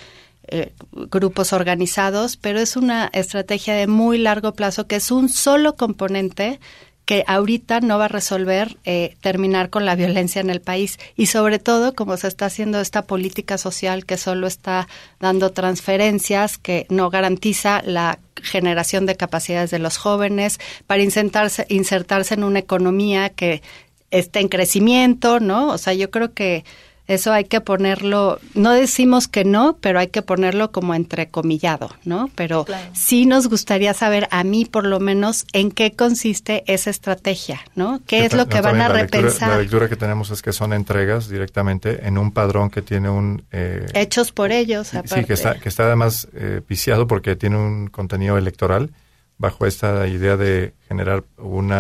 [0.48, 5.76] eh, grupos organizados, pero es una estrategia de muy largo plazo que es un solo
[5.76, 6.60] componente
[7.06, 11.26] que ahorita no va a resolver eh, terminar con la violencia en el país y
[11.26, 14.88] sobre todo como se está haciendo esta política social que solo está
[15.20, 22.34] dando transferencias que no garantiza la generación de capacidades de los jóvenes para insertarse, insertarse
[22.34, 23.62] en una economía que
[24.10, 25.68] esté en crecimiento, ¿no?
[25.68, 26.64] O sea, yo creo que
[27.08, 32.30] eso hay que ponerlo, no decimos que no, pero hay que ponerlo como entrecomillado, ¿no?
[32.34, 32.90] Pero Claro.
[32.94, 38.00] sí nos gustaría saber, a mí por lo menos, en qué consiste esa estrategia, ¿no?
[38.06, 39.48] ¿Qué es lo que no, van a también la lectura- repensar?
[39.50, 43.44] la lectura que tenemos es que son entregas directamente en un padrón que tiene un...
[43.52, 45.24] eh, Hechos por ellos, Sí, aparte.
[45.24, 48.90] que está, que está además eh, viciado porque tiene un contenido electoral
[49.38, 51.72] bajo esta idea de generar un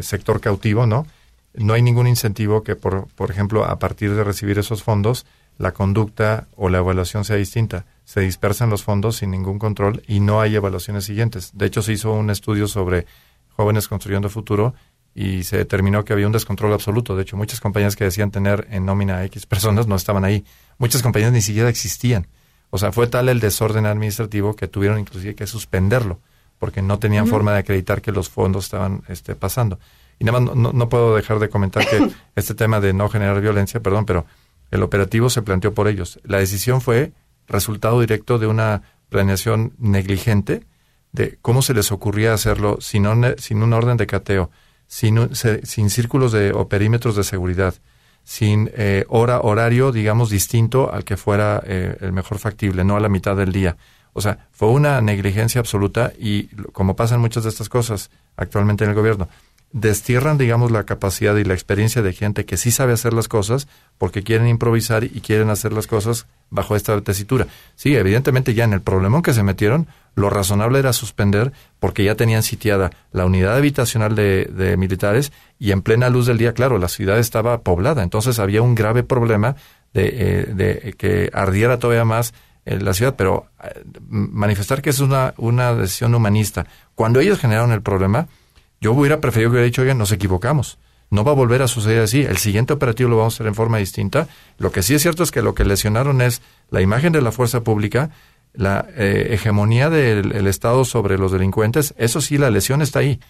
[0.00, 1.06] sector cautivo, ¿no?
[1.54, 5.26] No hay ningún incentivo que, por, por ejemplo, a partir de recibir esos fondos,
[5.58, 7.84] la conducta o la evaluación sea distinta.
[8.04, 11.50] Se dispersan los fondos sin ningún control y no hay evaluaciones siguientes.
[11.54, 13.06] De hecho, se hizo un estudio sobre
[13.50, 14.74] jóvenes construyendo futuro
[15.14, 17.16] y se determinó que había un descontrol absoluto.
[17.16, 20.44] De hecho, muchas compañías que decían tener en nómina a X personas no estaban ahí.
[20.78, 22.26] Muchas compañías ni siquiera existían.
[22.70, 26.20] O sea, fue tal el desorden administrativo que tuvieron inclusive que suspenderlo,
[26.58, 29.78] porque no tenían forma de acreditar que los fondos estaban este, pasando.
[30.22, 33.80] Y nada más, no, puedo dejar de comentar que este tema de no generar violencia,
[33.80, 34.24] perdón, pero
[34.70, 36.20] el operativo se planteó por ellos.
[36.22, 37.12] La decisión fue
[37.48, 40.64] resultado directo de una planeación negligente
[41.10, 44.50] de cómo se les ocurría hacerlo sin, un- sin un orden de cateo,
[44.86, 47.74] sin, un- se- sin círculos de, o perímetros de seguridad,
[48.22, 53.00] sin eh, hora, horario, digamos, distinto al que fuera eh, el mejor factible, no a
[53.00, 53.76] la mitad del día.
[54.12, 58.90] O sea, fue una negligencia absoluta y como pasan muchas de estas cosas actualmente en
[58.90, 59.28] el gobierno,
[59.72, 63.68] destierran, digamos, la capacidad y la experiencia de gente que sí sabe hacer las cosas
[63.98, 67.46] porque quieren improvisar y quieren hacer las cosas bajo esta tesitura.
[67.74, 72.14] Sí, evidentemente ya en el problemón que se metieron, lo razonable era suspender porque ya
[72.14, 76.78] tenían sitiada la unidad habitacional de, de militares y en plena luz del día, claro,
[76.78, 79.56] la ciudad estaba poblada, entonces había un grave problema
[79.94, 85.34] de, eh, que ardiera todavía más eh, la ciudad, pero eh, manifestar que es una,
[85.36, 86.66] una decisión humanista.
[86.94, 88.28] Cuando ellos generaron el problema,
[88.82, 90.76] yo hubiera preferido que hubiera dicho, oigan, nos equivocamos.
[91.08, 92.22] No va a volver a suceder así.
[92.22, 94.26] El siguiente operativo lo vamos a hacer en forma distinta.
[94.58, 97.30] Lo que sí es cierto es que lo que lesionaron es la imagen de la
[97.30, 98.10] fuerza pública,
[98.54, 101.94] la eh, hegemonía del el Estado sobre los delincuentes.
[101.96, 103.20] Eso sí, la lesión está ahí.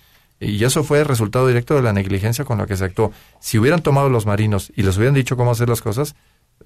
[0.40, 3.12] Y eso fue el resultado directo de la negligencia con la que se actuó.
[3.38, 6.14] Si hubieran tomado los marinos y les hubieran dicho cómo hacer las cosas,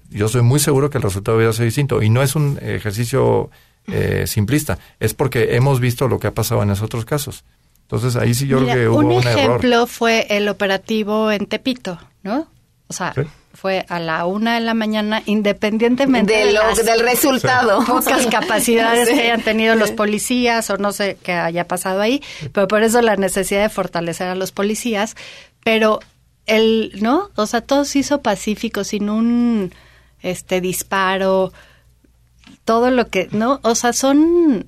[0.09, 2.01] yo soy muy seguro que el resultado hubiera sido distinto.
[2.01, 3.49] Y no es un ejercicio
[3.87, 7.43] eh, simplista, es porque hemos visto lo que ha pasado en esos otros casos.
[7.89, 9.37] Entonces ahí sí yo Mira, creo que hubo un un, error.
[9.39, 12.47] ejemplo fue el operativo en Tepito, ¿no?
[12.89, 13.21] O sea, Sí.
[13.53, 17.79] fue a la una de la mañana, independientemente De lo- del resultado.
[17.87, 19.15] pocas capacidades Sí.
[19.15, 22.21] que hayan tenido los policías o no sé qué haya pasado ahí,
[22.51, 25.15] pero por eso la necesidad de fortalecer a los policías.
[25.63, 25.99] Pero
[26.45, 27.29] el, ¿no?
[27.35, 29.73] O sea, todo se hizo pacífico, sin un
[30.21, 31.51] este disparo,
[32.65, 33.59] todo lo que, ¿no?
[33.63, 34.65] O sea, son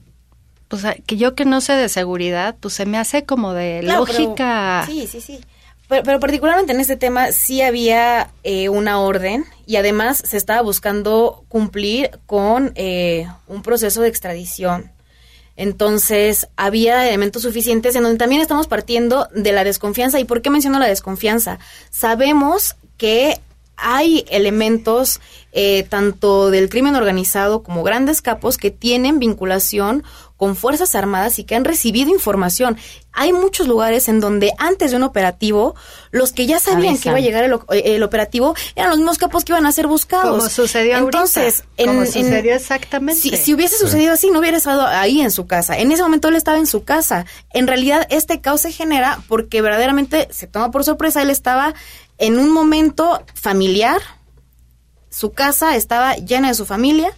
[0.69, 3.79] pues a- que yo que no sé de seguridad, pues se me hace como de
[3.83, 4.83] Claro, pero- lógica.
[4.87, 5.39] sí, sí, sí.
[5.89, 10.61] Pero, pero particularmente en este tema sí había eh, una orden y además se estaba
[10.61, 14.91] buscando cumplir con eh, un proceso de extradición.
[15.55, 20.17] Entonces, había elementos suficientes en donde también estamos partiendo de la desconfianza.
[20.19, 21.59] ¿Y por qué menciono la desconfianza?
[21.89, 23.39] Sabemos que
[23.81, 25.19] hay elementos
[25.51, 30.03] eh, tanto del crimen organizado como grandes capos que tienen vinculación
[30.37, 32.77] con Fuerzas Armadas y que han recibido información.
[33.11, 35.75] Hay muchos lugares en donde antes de un operativo,
[36.11, 39.17] los que ya sabían que iba a llegar el, o- el operativo eran los mismos
[39.17, 40.37] capos que iban a ser buscados.
[40.37, 43.19] Como sucedió Entonces, ahorita, como sucedió exactamente.
[43.21, 45.77] Si, si hubiese sucedido así, no hubiera estado ahí en su casa.
[45.77, 47.25] En ese momento él estaba en su casa.
[47.49, 51.21] En realidad, este caos se genera porque verdaderamente se toma por sorpresa.
[51.21, 51.73] Él estaba
[52.19, 53.99] en un momento familiar.
[55.09, 57.11] Su casa estaba llena de su familia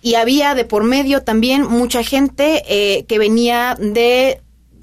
[0.00, 4.40] y había de por medio también mucha gente eh, que venía de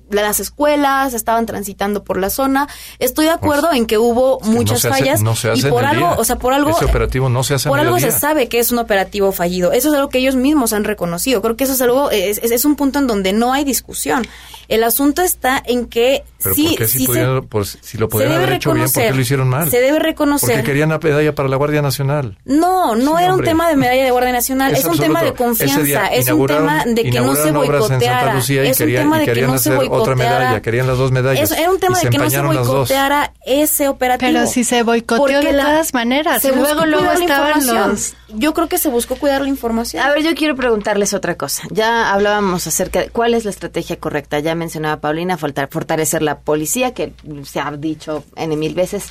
[0.10, 2.70] las escuelas, estaban transitando por la zona.
[3.00, 5.70] Estoy de acuerdo en que hubo Pues, que muchas hace- fallas no se hace y
[5.70, 6.18] por algo, día.
[6.18, 8.72] o sea, por algo Ese operativo no se hace por algo se sabe que es
[8.72, 9.74] un operativo fallido.
[9.74, 11.42] Eso es algo que ellos mismos han reconocido.
[11.42, 14.26] Creo que eso es algo es, es- es un punto en donde no hay discusión.
[14.70, 17.98] El asunto está en que Pero sí, ¿por qué si, sí se- pudieron- por- si
[17.98, 19.16] lo se podían debe haber hecho bien, ¿por qué reconocer.
[19.16, 19.70] lo hicieron mal?
[19.72, 20.50] Se debe reconocer.
[20.50, 22.38] Porque querían la medalla para la Guardia Nacional.
[22.46, 25.24] No, no Sí, era un tema de medalla de Guardia Nacional, Es es, un tema
[25.24, 29.20] de confianza, día es un tema de que no se boicoteara, es un querían- tema
[29.20, 30.16] de que no se otra boicoteara.
[30.40, 31.52] medalla, querían las dos medallas.
[31.52, 34.32] Eso, era un tema de se que no se boicoteara ese operativo.
[34.32, 36.42] Pero si se boicoteó Porque de todas maneras.
[36.42, 38.14] se Luego, luego estaban los...
[38.30, 40.04] Yo creo que se buscó cuidar la información.
[40.04, 41.64] A ver, yo quiero preguntarles otra cosa.
[41.72, 44.40] Ya hablábamos acerca de cuál es la estrategia correcta.
[44.40, 47.14] Ya mencionaba Paulina, fortalecer la policía, que
[47.44, 49.10] se ha dicho N mil veces.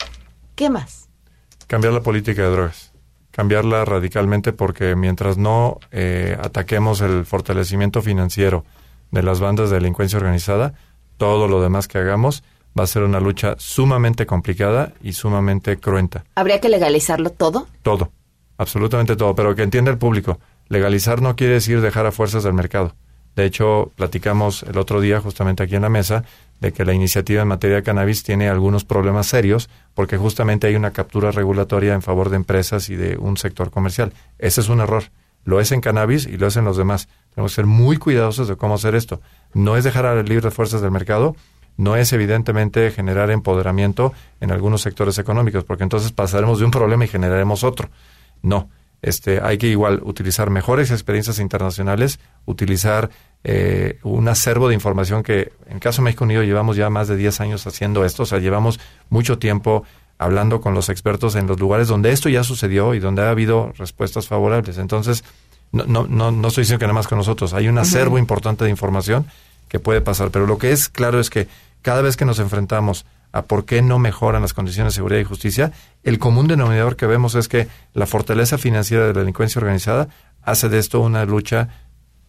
[0.55, 1.09] ¿Qué más?
[1.67, 2.93] Cambiar la política de drogas.
[3.31, 8.65] Cambiarla radicalmente porque mientras no eh, ataquemos el fortalecimiento financiero
[9.11, 10.75] de las bandas de delincuencia organizada,
[11.17, 12.43] todo lo demás que hagamos
[12.79, 16.25] va a ser una lucha sumamente complicada y sumamente cruenta.
[16.35, 17.67] ¿Habría que legalizarlo todo?
[17.83, 18.11] Todo,
[18.59, 20.39] absolutamente todo, pero que entienda el público.
[20.69, 22.95] Legalizar no quiere decir dejar a fuerzas del mercado.
[23.37, 26.25] De hecho, platicamos el otro día justamente aquí en la mesa
[26.61, 30.75] de que la iniciativa en materia de cannabis tiene algunos problemas serios porque justamente hay
[30.75, 34.15] una captura regulatoria en favor de empresas y de un sector comercial.
[34.39, 35.05] Ese es un error.
[35.45, 37.09] Lo es en cannabis y lo es en los demás.
[37.35, 39.21] Tenemos que ser muy cuidadosos de cómo hacer esto.
[39.53, 41.37] No es dejar a libres fuerzas del mercado,
[41.77, 47.05] no es evidentemente generar empoderamiento en algunos sectores económicos, porque entonces pasaremos de un problema
[47.05, 47.91] y generaremos otro.
[48.47, 48.71] No,
[49.03, 53.11] este, hay que igual utilizar mejores experiencias internacionales, utilizar
[53.43, 57.17] eh, un acervo de información que en caso de México Unido llevamos ya más de
[57.17, 58.79] 10 años haciendo esto, o sea, llevamos
[59.11, 59.83] mucho tiempo
[60.17, 63.73] hablando con los expertos en los lugares donde esto ya sucedió y donde ha habido
[63.77, 64.79] respuestas favorables.
[64.79, 65.25] Entonces,
[65.73, 68.63] no, no, no, no estoy diciendo que nada más con nosotros, hay un acervo importante
[68.63, 69.27] de información
[69.69, 71.49] que puede pasar, pero lo que es claro es que
[71.83, 75.25] cada vez que nos enfrentamos a por qué no mejoran las condiciones de seguridad y
[75.25, 75.73] justicia,
[76.03, 80.09] el común denominador que vemos es que la fortaleza financiera de la delincuencia organizada
[80.43, 81.69] hace de esto una lucha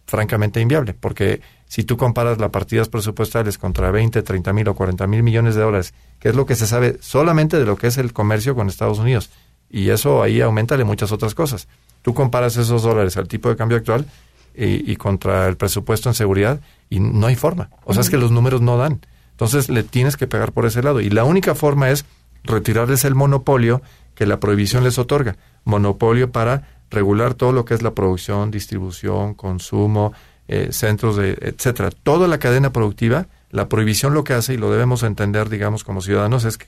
[0.04, 5.06] francamente inviable, porque si tú comparas las partidas presupuestales contra 20, 30 mil o 40
[5.06, 7.96] mil millones de dólares, que es lo que se sabe solamente de lo que es
[7.96, 9.30] el comercio con Estados Unidos,
[9.70, 11.68] y eso ahí aumenta de muchas otras cosas.
[12.02, 14.06] Tú comparas esos dólares al tipo de cambio actual
[14.54, 17.70] y, y contra el presupuesto en seguridad y no hay forma.
[17.84, 19.00] O sea, es que los números no dan.
[19.38, 21.00] Entonces le tienes que pegar por ese lado.
[21.00, 22.04] Y la única forma es
[22.42, 23.82] retirarles el monopolio
[24.16, 25.36] que la prohibición les otorga.
[25.62, 30.12] Monopolio para regular todo lo que es la producción, distribución, consumo,
[30.48, 31.90] eh, centros de, etcétera.
[31.92, 36.00] Toda la cadena productiva, la prohibición lo que hace, y lo debemos entender, digamos, como
[36.00, 36.66] ciudadanos, es que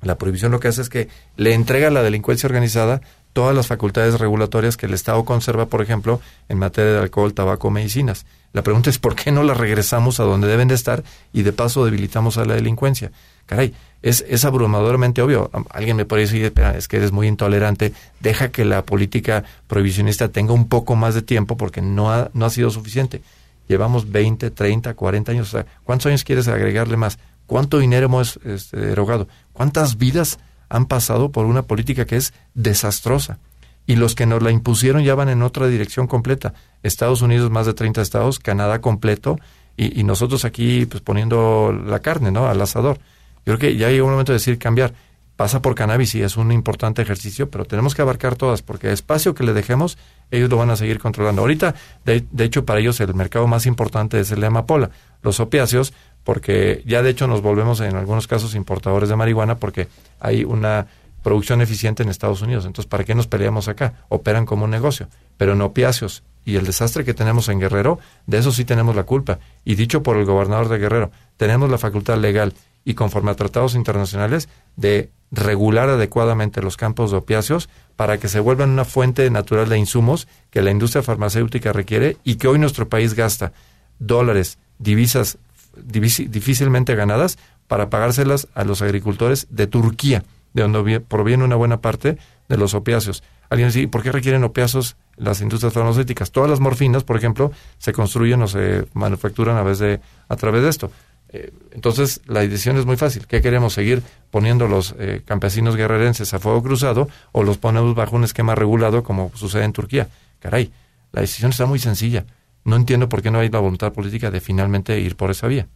[0.00, 3.02] la prohibición lo que hace es que le entrega a la delincuencia organizada
[3.36, 7.70] todas las facultades regulatorias que el Estado conserva, por ejemplo, en materia de alcohol, tabaco,
[7.70, 8.24] medicinas.
[8.54, 11.52] La pregunta es por qué no las regresamos a donde deben de estar y de
[11.52, 13.12] paso debilitamos a la delincuencia.
[13.44, 15.50] Caray, es, abrumadoramente obvio.
[15.68, 20.28] Alguien me puede decir, "Espera, es que eres muy intolerante, deja que la política prohibicionista
[20.28, 23.20] tenga un poco más de tiempo porque no ha, no ha sido suficiente.
[23.68, 25.48] Llevamos 20, 30, 40 años.
[25.48, 27.18] O sea, ¿Cuántos años quieres agregarle más?
[27.46, 29.28] ¿Cuánto dinero hemos este, derogado?
[29.52, 30.38] ¿Cuántas vidas
[30.68, 33.38] han pasado por una política que es desastrosa?
[33.86, 36.54] Y los que nos la impusieron ya van en otra dirección completa.
[36.82, 39.38] Estados Unidos, más de 30 estados, Canadá completo,
[39.76, 42.46] y, nosotros aquí pues poniendo la carne, ¿no?
[42.46, 42.98] Al asador.
[43.44, 44.94] Yo creo que ya llegó un momento de decir cambiar.
[45.36, 48.94] Pasa por cannabis y es un importante ejercicio, pero tenemos que abarcar todas, porque el
[48.94, 49.98] espacio que le dejemos,
[50.30, 51.42] ellos lo van a seguir controlando.
[51.42, 51.74] Ahorita,
[52.06, 54.90] de, de hecho, para ellos el mercado más importante es el de amapola,
[55.22, 55.92] los opiáceos,
[56.26, 59.86] porque ya de hecho nos volvemos en algunos casos importadores de marihuana, porque
[60.18, 60.88] hay una
[61.22, 62.66] producción eficiente en Estados Unidos.
[62.66, 63.94] Entonces, ¿para qué nos peleamos acá?
[64.08, 65.06] Operan como un negocio.
[65.36, 69.04] Pero en opiáceos y el desastre que tenemos en Guerrero, de eso sí tenemos la
[69.04, 69.38] culpa.
[69.64, 72.54] Y dicho por el gobernador de Guerrero, tenemos la facultad legal
[72.84, 78.40] y conforme a tratados internacionales de regular adecuadamente los campos de opiáceos para que se
[78.40, 82.88] vuelvan una fuente natural de insumos que la industria farmacéutica requiere y que hoy nuestro
[82.88, 83.52] país gasta
[84.00, 85.38] dólares, divisas
[85.84, 90.24] difícilmente ganadas para pagárselas a los agricultores de Turquía,
[90.54, 92.18] de donde vi- proviene una buena parte
[92.48, 93.22] de los opiáceos.
[93.48, 96.32] Alguien dice, ¿y por qué requieren opiáceos las industrias farmacéuticas?
[96.32, 100.62] Todas las morfinas, por ejemplo, se construyen o se manufacturan a, vez de, a través
[100.62, 100.90] de esto.
[101.28, 103.26] Eh, entonces, la decisión es muy fácil.
[103.26, 103.74] ¿Qué queremos?
[103.74, 108.54] ¿Seguir poniendo los eh, campesinos guerrerenses a fuego cruzado o los ponemos bajo un esquema
[108.54, 110.08] regulado como sucede en Turquía?
[110.40, 110.70] Caray,
[111.12, 112.24] la decisión está muy sencilla.
[112.66, 115.66] No entiendo por qué no hay la voluntad política de finalmente ir por esa vía.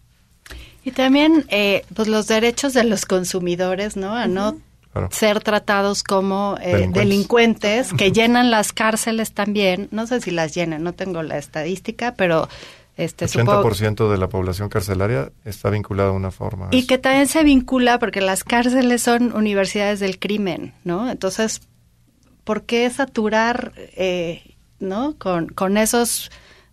[0.85, 4.15] Y también, eh, pues los derechos de los consumidores, ¿no?
[4.15, 4.59] A no
[4.93, 5.09] Claro.
[5.13, 6.99] ser tratados como eh, Delincuentes.
[7.89, 7.93] delincuentes.
[7.93, 9.87] que llenan las cárceles también.
[9.93, 12.49] No sé si las llenan, no tengo la estadística, pero
[12.97, 16.67] este supongo 80% de la población carcelaria está vinculada de una forma.
[16.67, 21.09] a y que también se vincula porque las cárceles son universidades del crimen, ¿no?
[21.09, 21.61] Entonces,
[22.43, 24.43] ¿por qué saturar, eh,
[24.81, 25.15] ¿no?
[25.19, 26.33] Con, con esos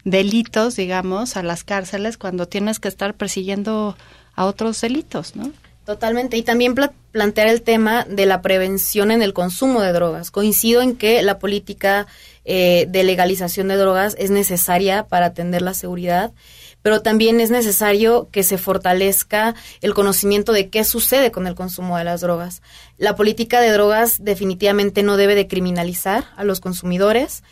[0.09, 3.97] delitos, digamos, a las cárceles cuando tienes que estar persiguiendo
[4.35, 5.51] a otros delitos, ¿no?
[5.85, 6.37] Totalmente.
[6.37, 10.31] Y también pla- plantear el tema de la prevención en el consumo de drogas.
[10.31, 12.07] Coincido en que la política
[12.45, 16.31] eh, de legalización de drogas es necesaria para atender la seguridad,
[16.81, 21.97] pero también es necesario que se fortalezca el conocimiento de qué sucede con el consumo
[21.97, 22.61] de las drogas.
[22.97, 27.43] La política de drogas definitivamente no debe de criminalizar a los consumidores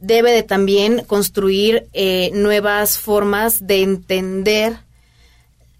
[0.00, 4.78] debe de también construir eh, nuevas formas de entender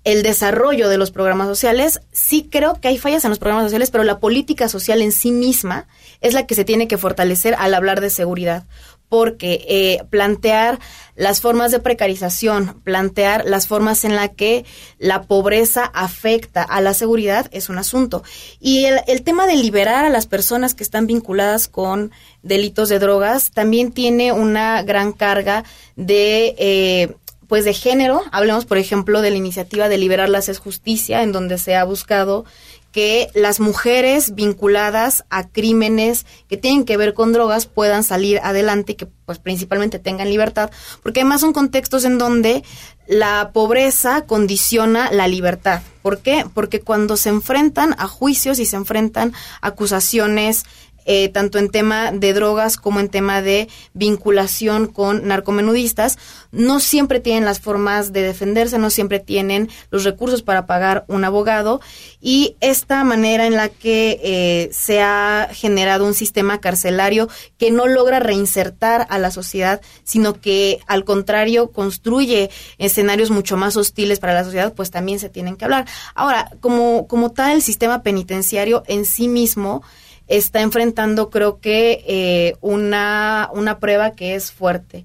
[0.05, 2.01] el desarrollo de los programas sociales.
[2.13, 5.33] Sí creo que hay fallas en los programas sociales, pero la política social en sí
[5.33, 5.87] misma
[6.21, 8.65] es la que se tiene que fortalecer al hablar de seguridad.
[9.09, 10.79] Porque eh, plantear
[11.17, 14.65] las formas de precarización, plantear las formas en la que
[14.99, 18.23] la pobreza afecta a la seguridad es un asunto.
[18.61, 22.99] Y el, el tema de liberar a las personas que están vinculadas con delitos de
[22.99, 25.65] drogas también tiene una gran carga
[25.97, 26.55] de...
[26.59, 27.15] Eh,
[27.49, 31.57] pues de género, hablemos por ejemplo de la iniciativa de Liberarlas es Justicia, en donde
[31.57, 32.45] se ha buscado
[32.93, 38.93] que las mujeres vinculadas a crímenes que tienen que ver con drogas puedan salir adelante
[38.93, 40.71] y que pues principalmente tengan libertad,
[41.03, 42.65] porque además son contextos en donde
[43.07, 45.83] la pobreza condiciona la libertad.
[46.03, 46.45] ¿Por qué?
[46.55, 50.65] Porque cuando se enfrentan a juicios y se enfrentan a acusaciones
[51.11, 56.19] eh, tanto en tema de drogas como en tema de vinculación con narcomenudistas,
[56.53, 61.25] no siempre tienen las formas de defenderse, no siempre tienen los recursos para pagar un
[61.25, 61.81] abogado
[62.21, 67.87] y esta manera en la que eh, se ha generado un sistema carcelario que no
[67.87, 74.35] logra reinsertar a la sociedad, sino que al contrario construye escenarios mucho más hostiles para
[74.35, 75.87] la sociedad, pues también se tienen que hablar.
[76.15, 79.83] Ahora, como, como tal, el sistema penitenciario en sí mismo,
[80.29, 85.05] está enfrentando creo que eh, una, una prueba que es fuerte.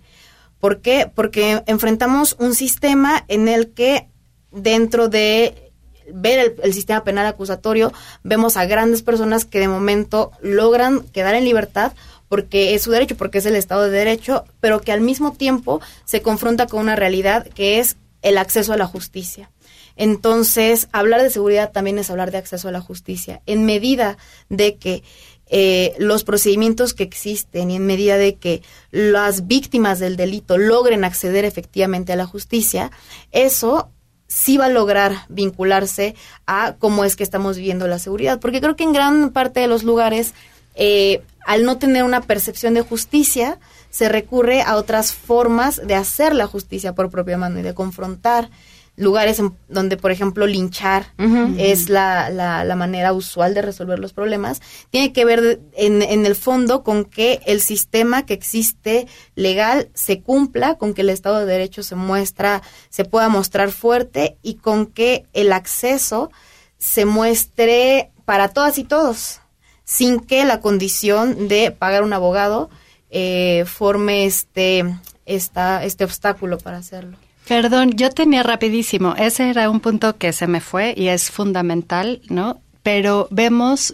[0.60, 1.12] ¿Por qué?
[1.14, 4.08] Porque enfrentamos un sistema en el que
[4.52, 5.72] dentro de
[6.14, 7.94] ver el, el, sistema penal acusatorio
[8.24, 11.94] vemos a grandes personas que de momento logran quedar en libertad
[12.34, 15.82] porque es su derecho, porque es el Estado de Derecho, pero que al mismo tiempo
[16.04, 19.52] se confronta con una realidad que es el acceso a la justicia.
[19.96, 23.42] Entonces, hablar de seguridad también es hablar de acceso a la justicia.
[23.46, 24.18] En medida
[24.50, 25.04] de que
[25.48, 31.04] eh, los procedimientos que existen y en medida de que las víctimas del delito logren
[31.04, 32.92] acceder efectivamente a la justicia,
[33.32, 33.90] eso
[34.28, 36.16] sí va a lograr vincularse
[36.48, 38.40] a cómo es que estamos viviendo la seguridad.
[38.40, 40.34] Porque creo que en gran parte de los lugares,
[40.76, 43.60] eh, al no tener una percepción de justicia,
[43.92, 48.50] se recurre a otras formas de hacer la justicia por propia mano y de confrontar
[48.96, 51.56] lugares en donde, por ejemplo, linchar uh -huh.
[51.58, 56.26] es la, la, la, manera usual de resolver los problemas, tiene que ver en, en,
[56.26, 61.40] el fondo con que el sistema que existe legal se cumpla, con que el Estado
[61.40, 66.32] de Derecho se muestra, se pueda mostrar fuerte y con que el acceso
[66.78, 69.40] se muestre para todas y todos,
[69.86, 72.70] sin que la condición de pagar un abogado
[73.10, 74.86] eh, forme este,
[75.26, 77.18] esta, este obstáculo para hacerlo.
[77.48, 82.22] Perdón, yo tenía rapidísimo, ese era un punto que se me fue y es fundamental,
[82.30, 82.62] ¿no?
[82.84, 83.94] Pero vemos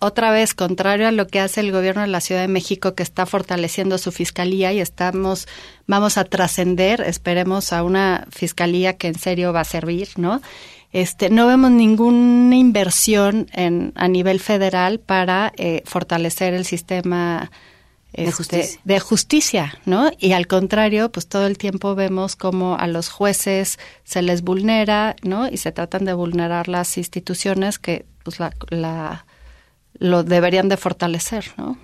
[0.00, 3.02] otra vez, contrario a lo que hace el gobierno de la Ciudad de México, que
[3.02, 5.46] está fortaleciendo su fiscalía y estamos,
[5.86, 10.40] vamos a trascender, esperemos, a una fiscalía que en serio va a servir, ¿no?
[10.92, 17.50] Este, no vemos ninguna inversión en, a nivel federal para eh, fortalecer el sistema
[18.12, 18.80] este, justicia.
[18.84, 20.10] de justicia, ¿no?
[20.18, 25.16] Y al contrario, pues todo el tiempo vemos como a los jueces se les vulnera,
[25.22, 25.48] ¿no?
[25.48, 29.26] Y se tratan de vulnerar las instituciones que pues la, la
[29.98, 31.76] lo deberían de fortalecer, ¿no?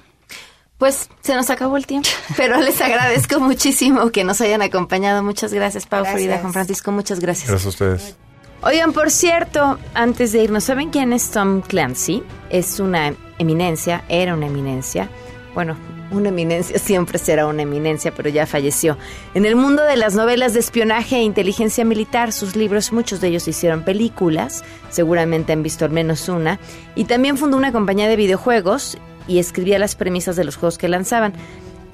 [0.79, 5.23] Pues se nos acabó el tiempo, pero les agradezco muchísimo que nos hayan acompañado.
[5.23, 6.21] Muchas gracias, Pau Gracias.
[6.21, 7.49] Frida, Juan Francisco, muchas gracias.
[7.49, 8.17] Gracias a ustedes.
[8.63, 12.23] Oigan, por cierto, antes de irnos, ¿saben quién es Tom Clancy?
[12.49, 15.11] Es una eminencia, era una eminencia.
[15.55, 15.77] Bueno,
[16.17, 18.97] una eminencia siempre será una eminencia, pero ya falleció.
[19.35, 23.29] En el mundo de las novelas de espionaje e inteligencia militar, sus libros, muchos de
[23.29, 26.59] ellos hicieron películas, seguramente han visto al menos una,
[26.95, 30.89] y también fundó una compañía de videojuegos y escribía las premisas de los juegos que
[30.89, 31.33] lanzaban.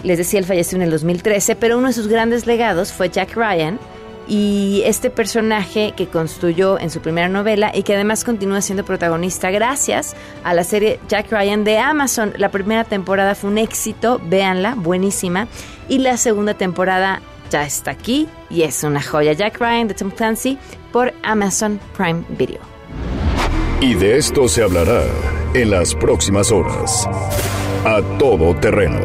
[0.03, 3.37] Les decía, él falleció en el 2013, pero uno de sus grandes legados fue Jack
[3.37, 3.79] Ryan,
[4.29, 9.51] y este personaje que construyó en su primera novela y que además continúa siendo protagonista
[9.51, 10.15] gracias
[10.45, 12.33] a la serie Jack Ryan de Amazon.
[12.37, 15.49] La primera temporada fue un éxito, véanla, buenísima.
[15.89, 19.33] Y la segunda temporada ya está aquí y es una joya.
[19.33, 20.59] Jack Ryan de Tom Clancy
[20.93, 22.61] por Amazon Prime Video.
[23.81, 25.03] Y de esto se hablará
[25.55, 27.09] en las próximas horas.
[27.85, 29.01] A todo terreno.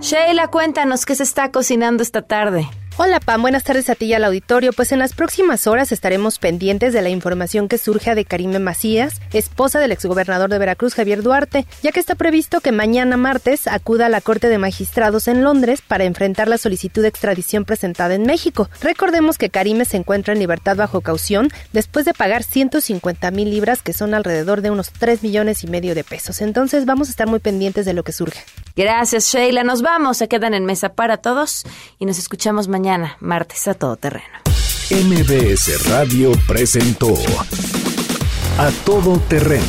[0.00, 2.68] Sheila, cuéntanos qué se está cocinando esta tarde.
[3.02, 4.74] Hola Pam, buenas tardes a ti y al auditorio.
[4.74, 9.22] Pues en las próximas horas estaremos pendientes de la información que surge de Karime Macías,
[9.32, 14.04] esposa del exgobernador de Veracruz Javier Duarte, ya que está previsto que mañana martes acuda
[14.04, 18.24] a la Corte de Magistrados en Londres para enfrentar la solicitud de extradición presentada en
[18.24, 18.68] México.
[18.82, 23.80] Recordemos que Karime se encuentra en libertad bajo caución después de pagar 150 mil libras,
[23.80, 26.42] que son alrededor de unos 3 millones y medio de pesos.
[26.42, 28.44] Entonces vamos a estar muy pendientes de lo que surge.
[28.76, 29.64] Gracias, Sheila.
[29.64, 30.18] Nos vamos.
[30.18, 31.64] Se quedan en mesa para todos
[31.98, 32.68] y nos escuchamos
[33.20, 34.26] martes, a todo terreno.
[34.90, 37.14] MBS Radio presentó
[38.58, 39.64] A Todo Terreno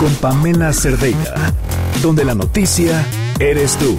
[0.00, 1.52] con Pamela Cerdeira,
[2.02, 3.06] donde la noticia
[3.38, 3.96] eres tú.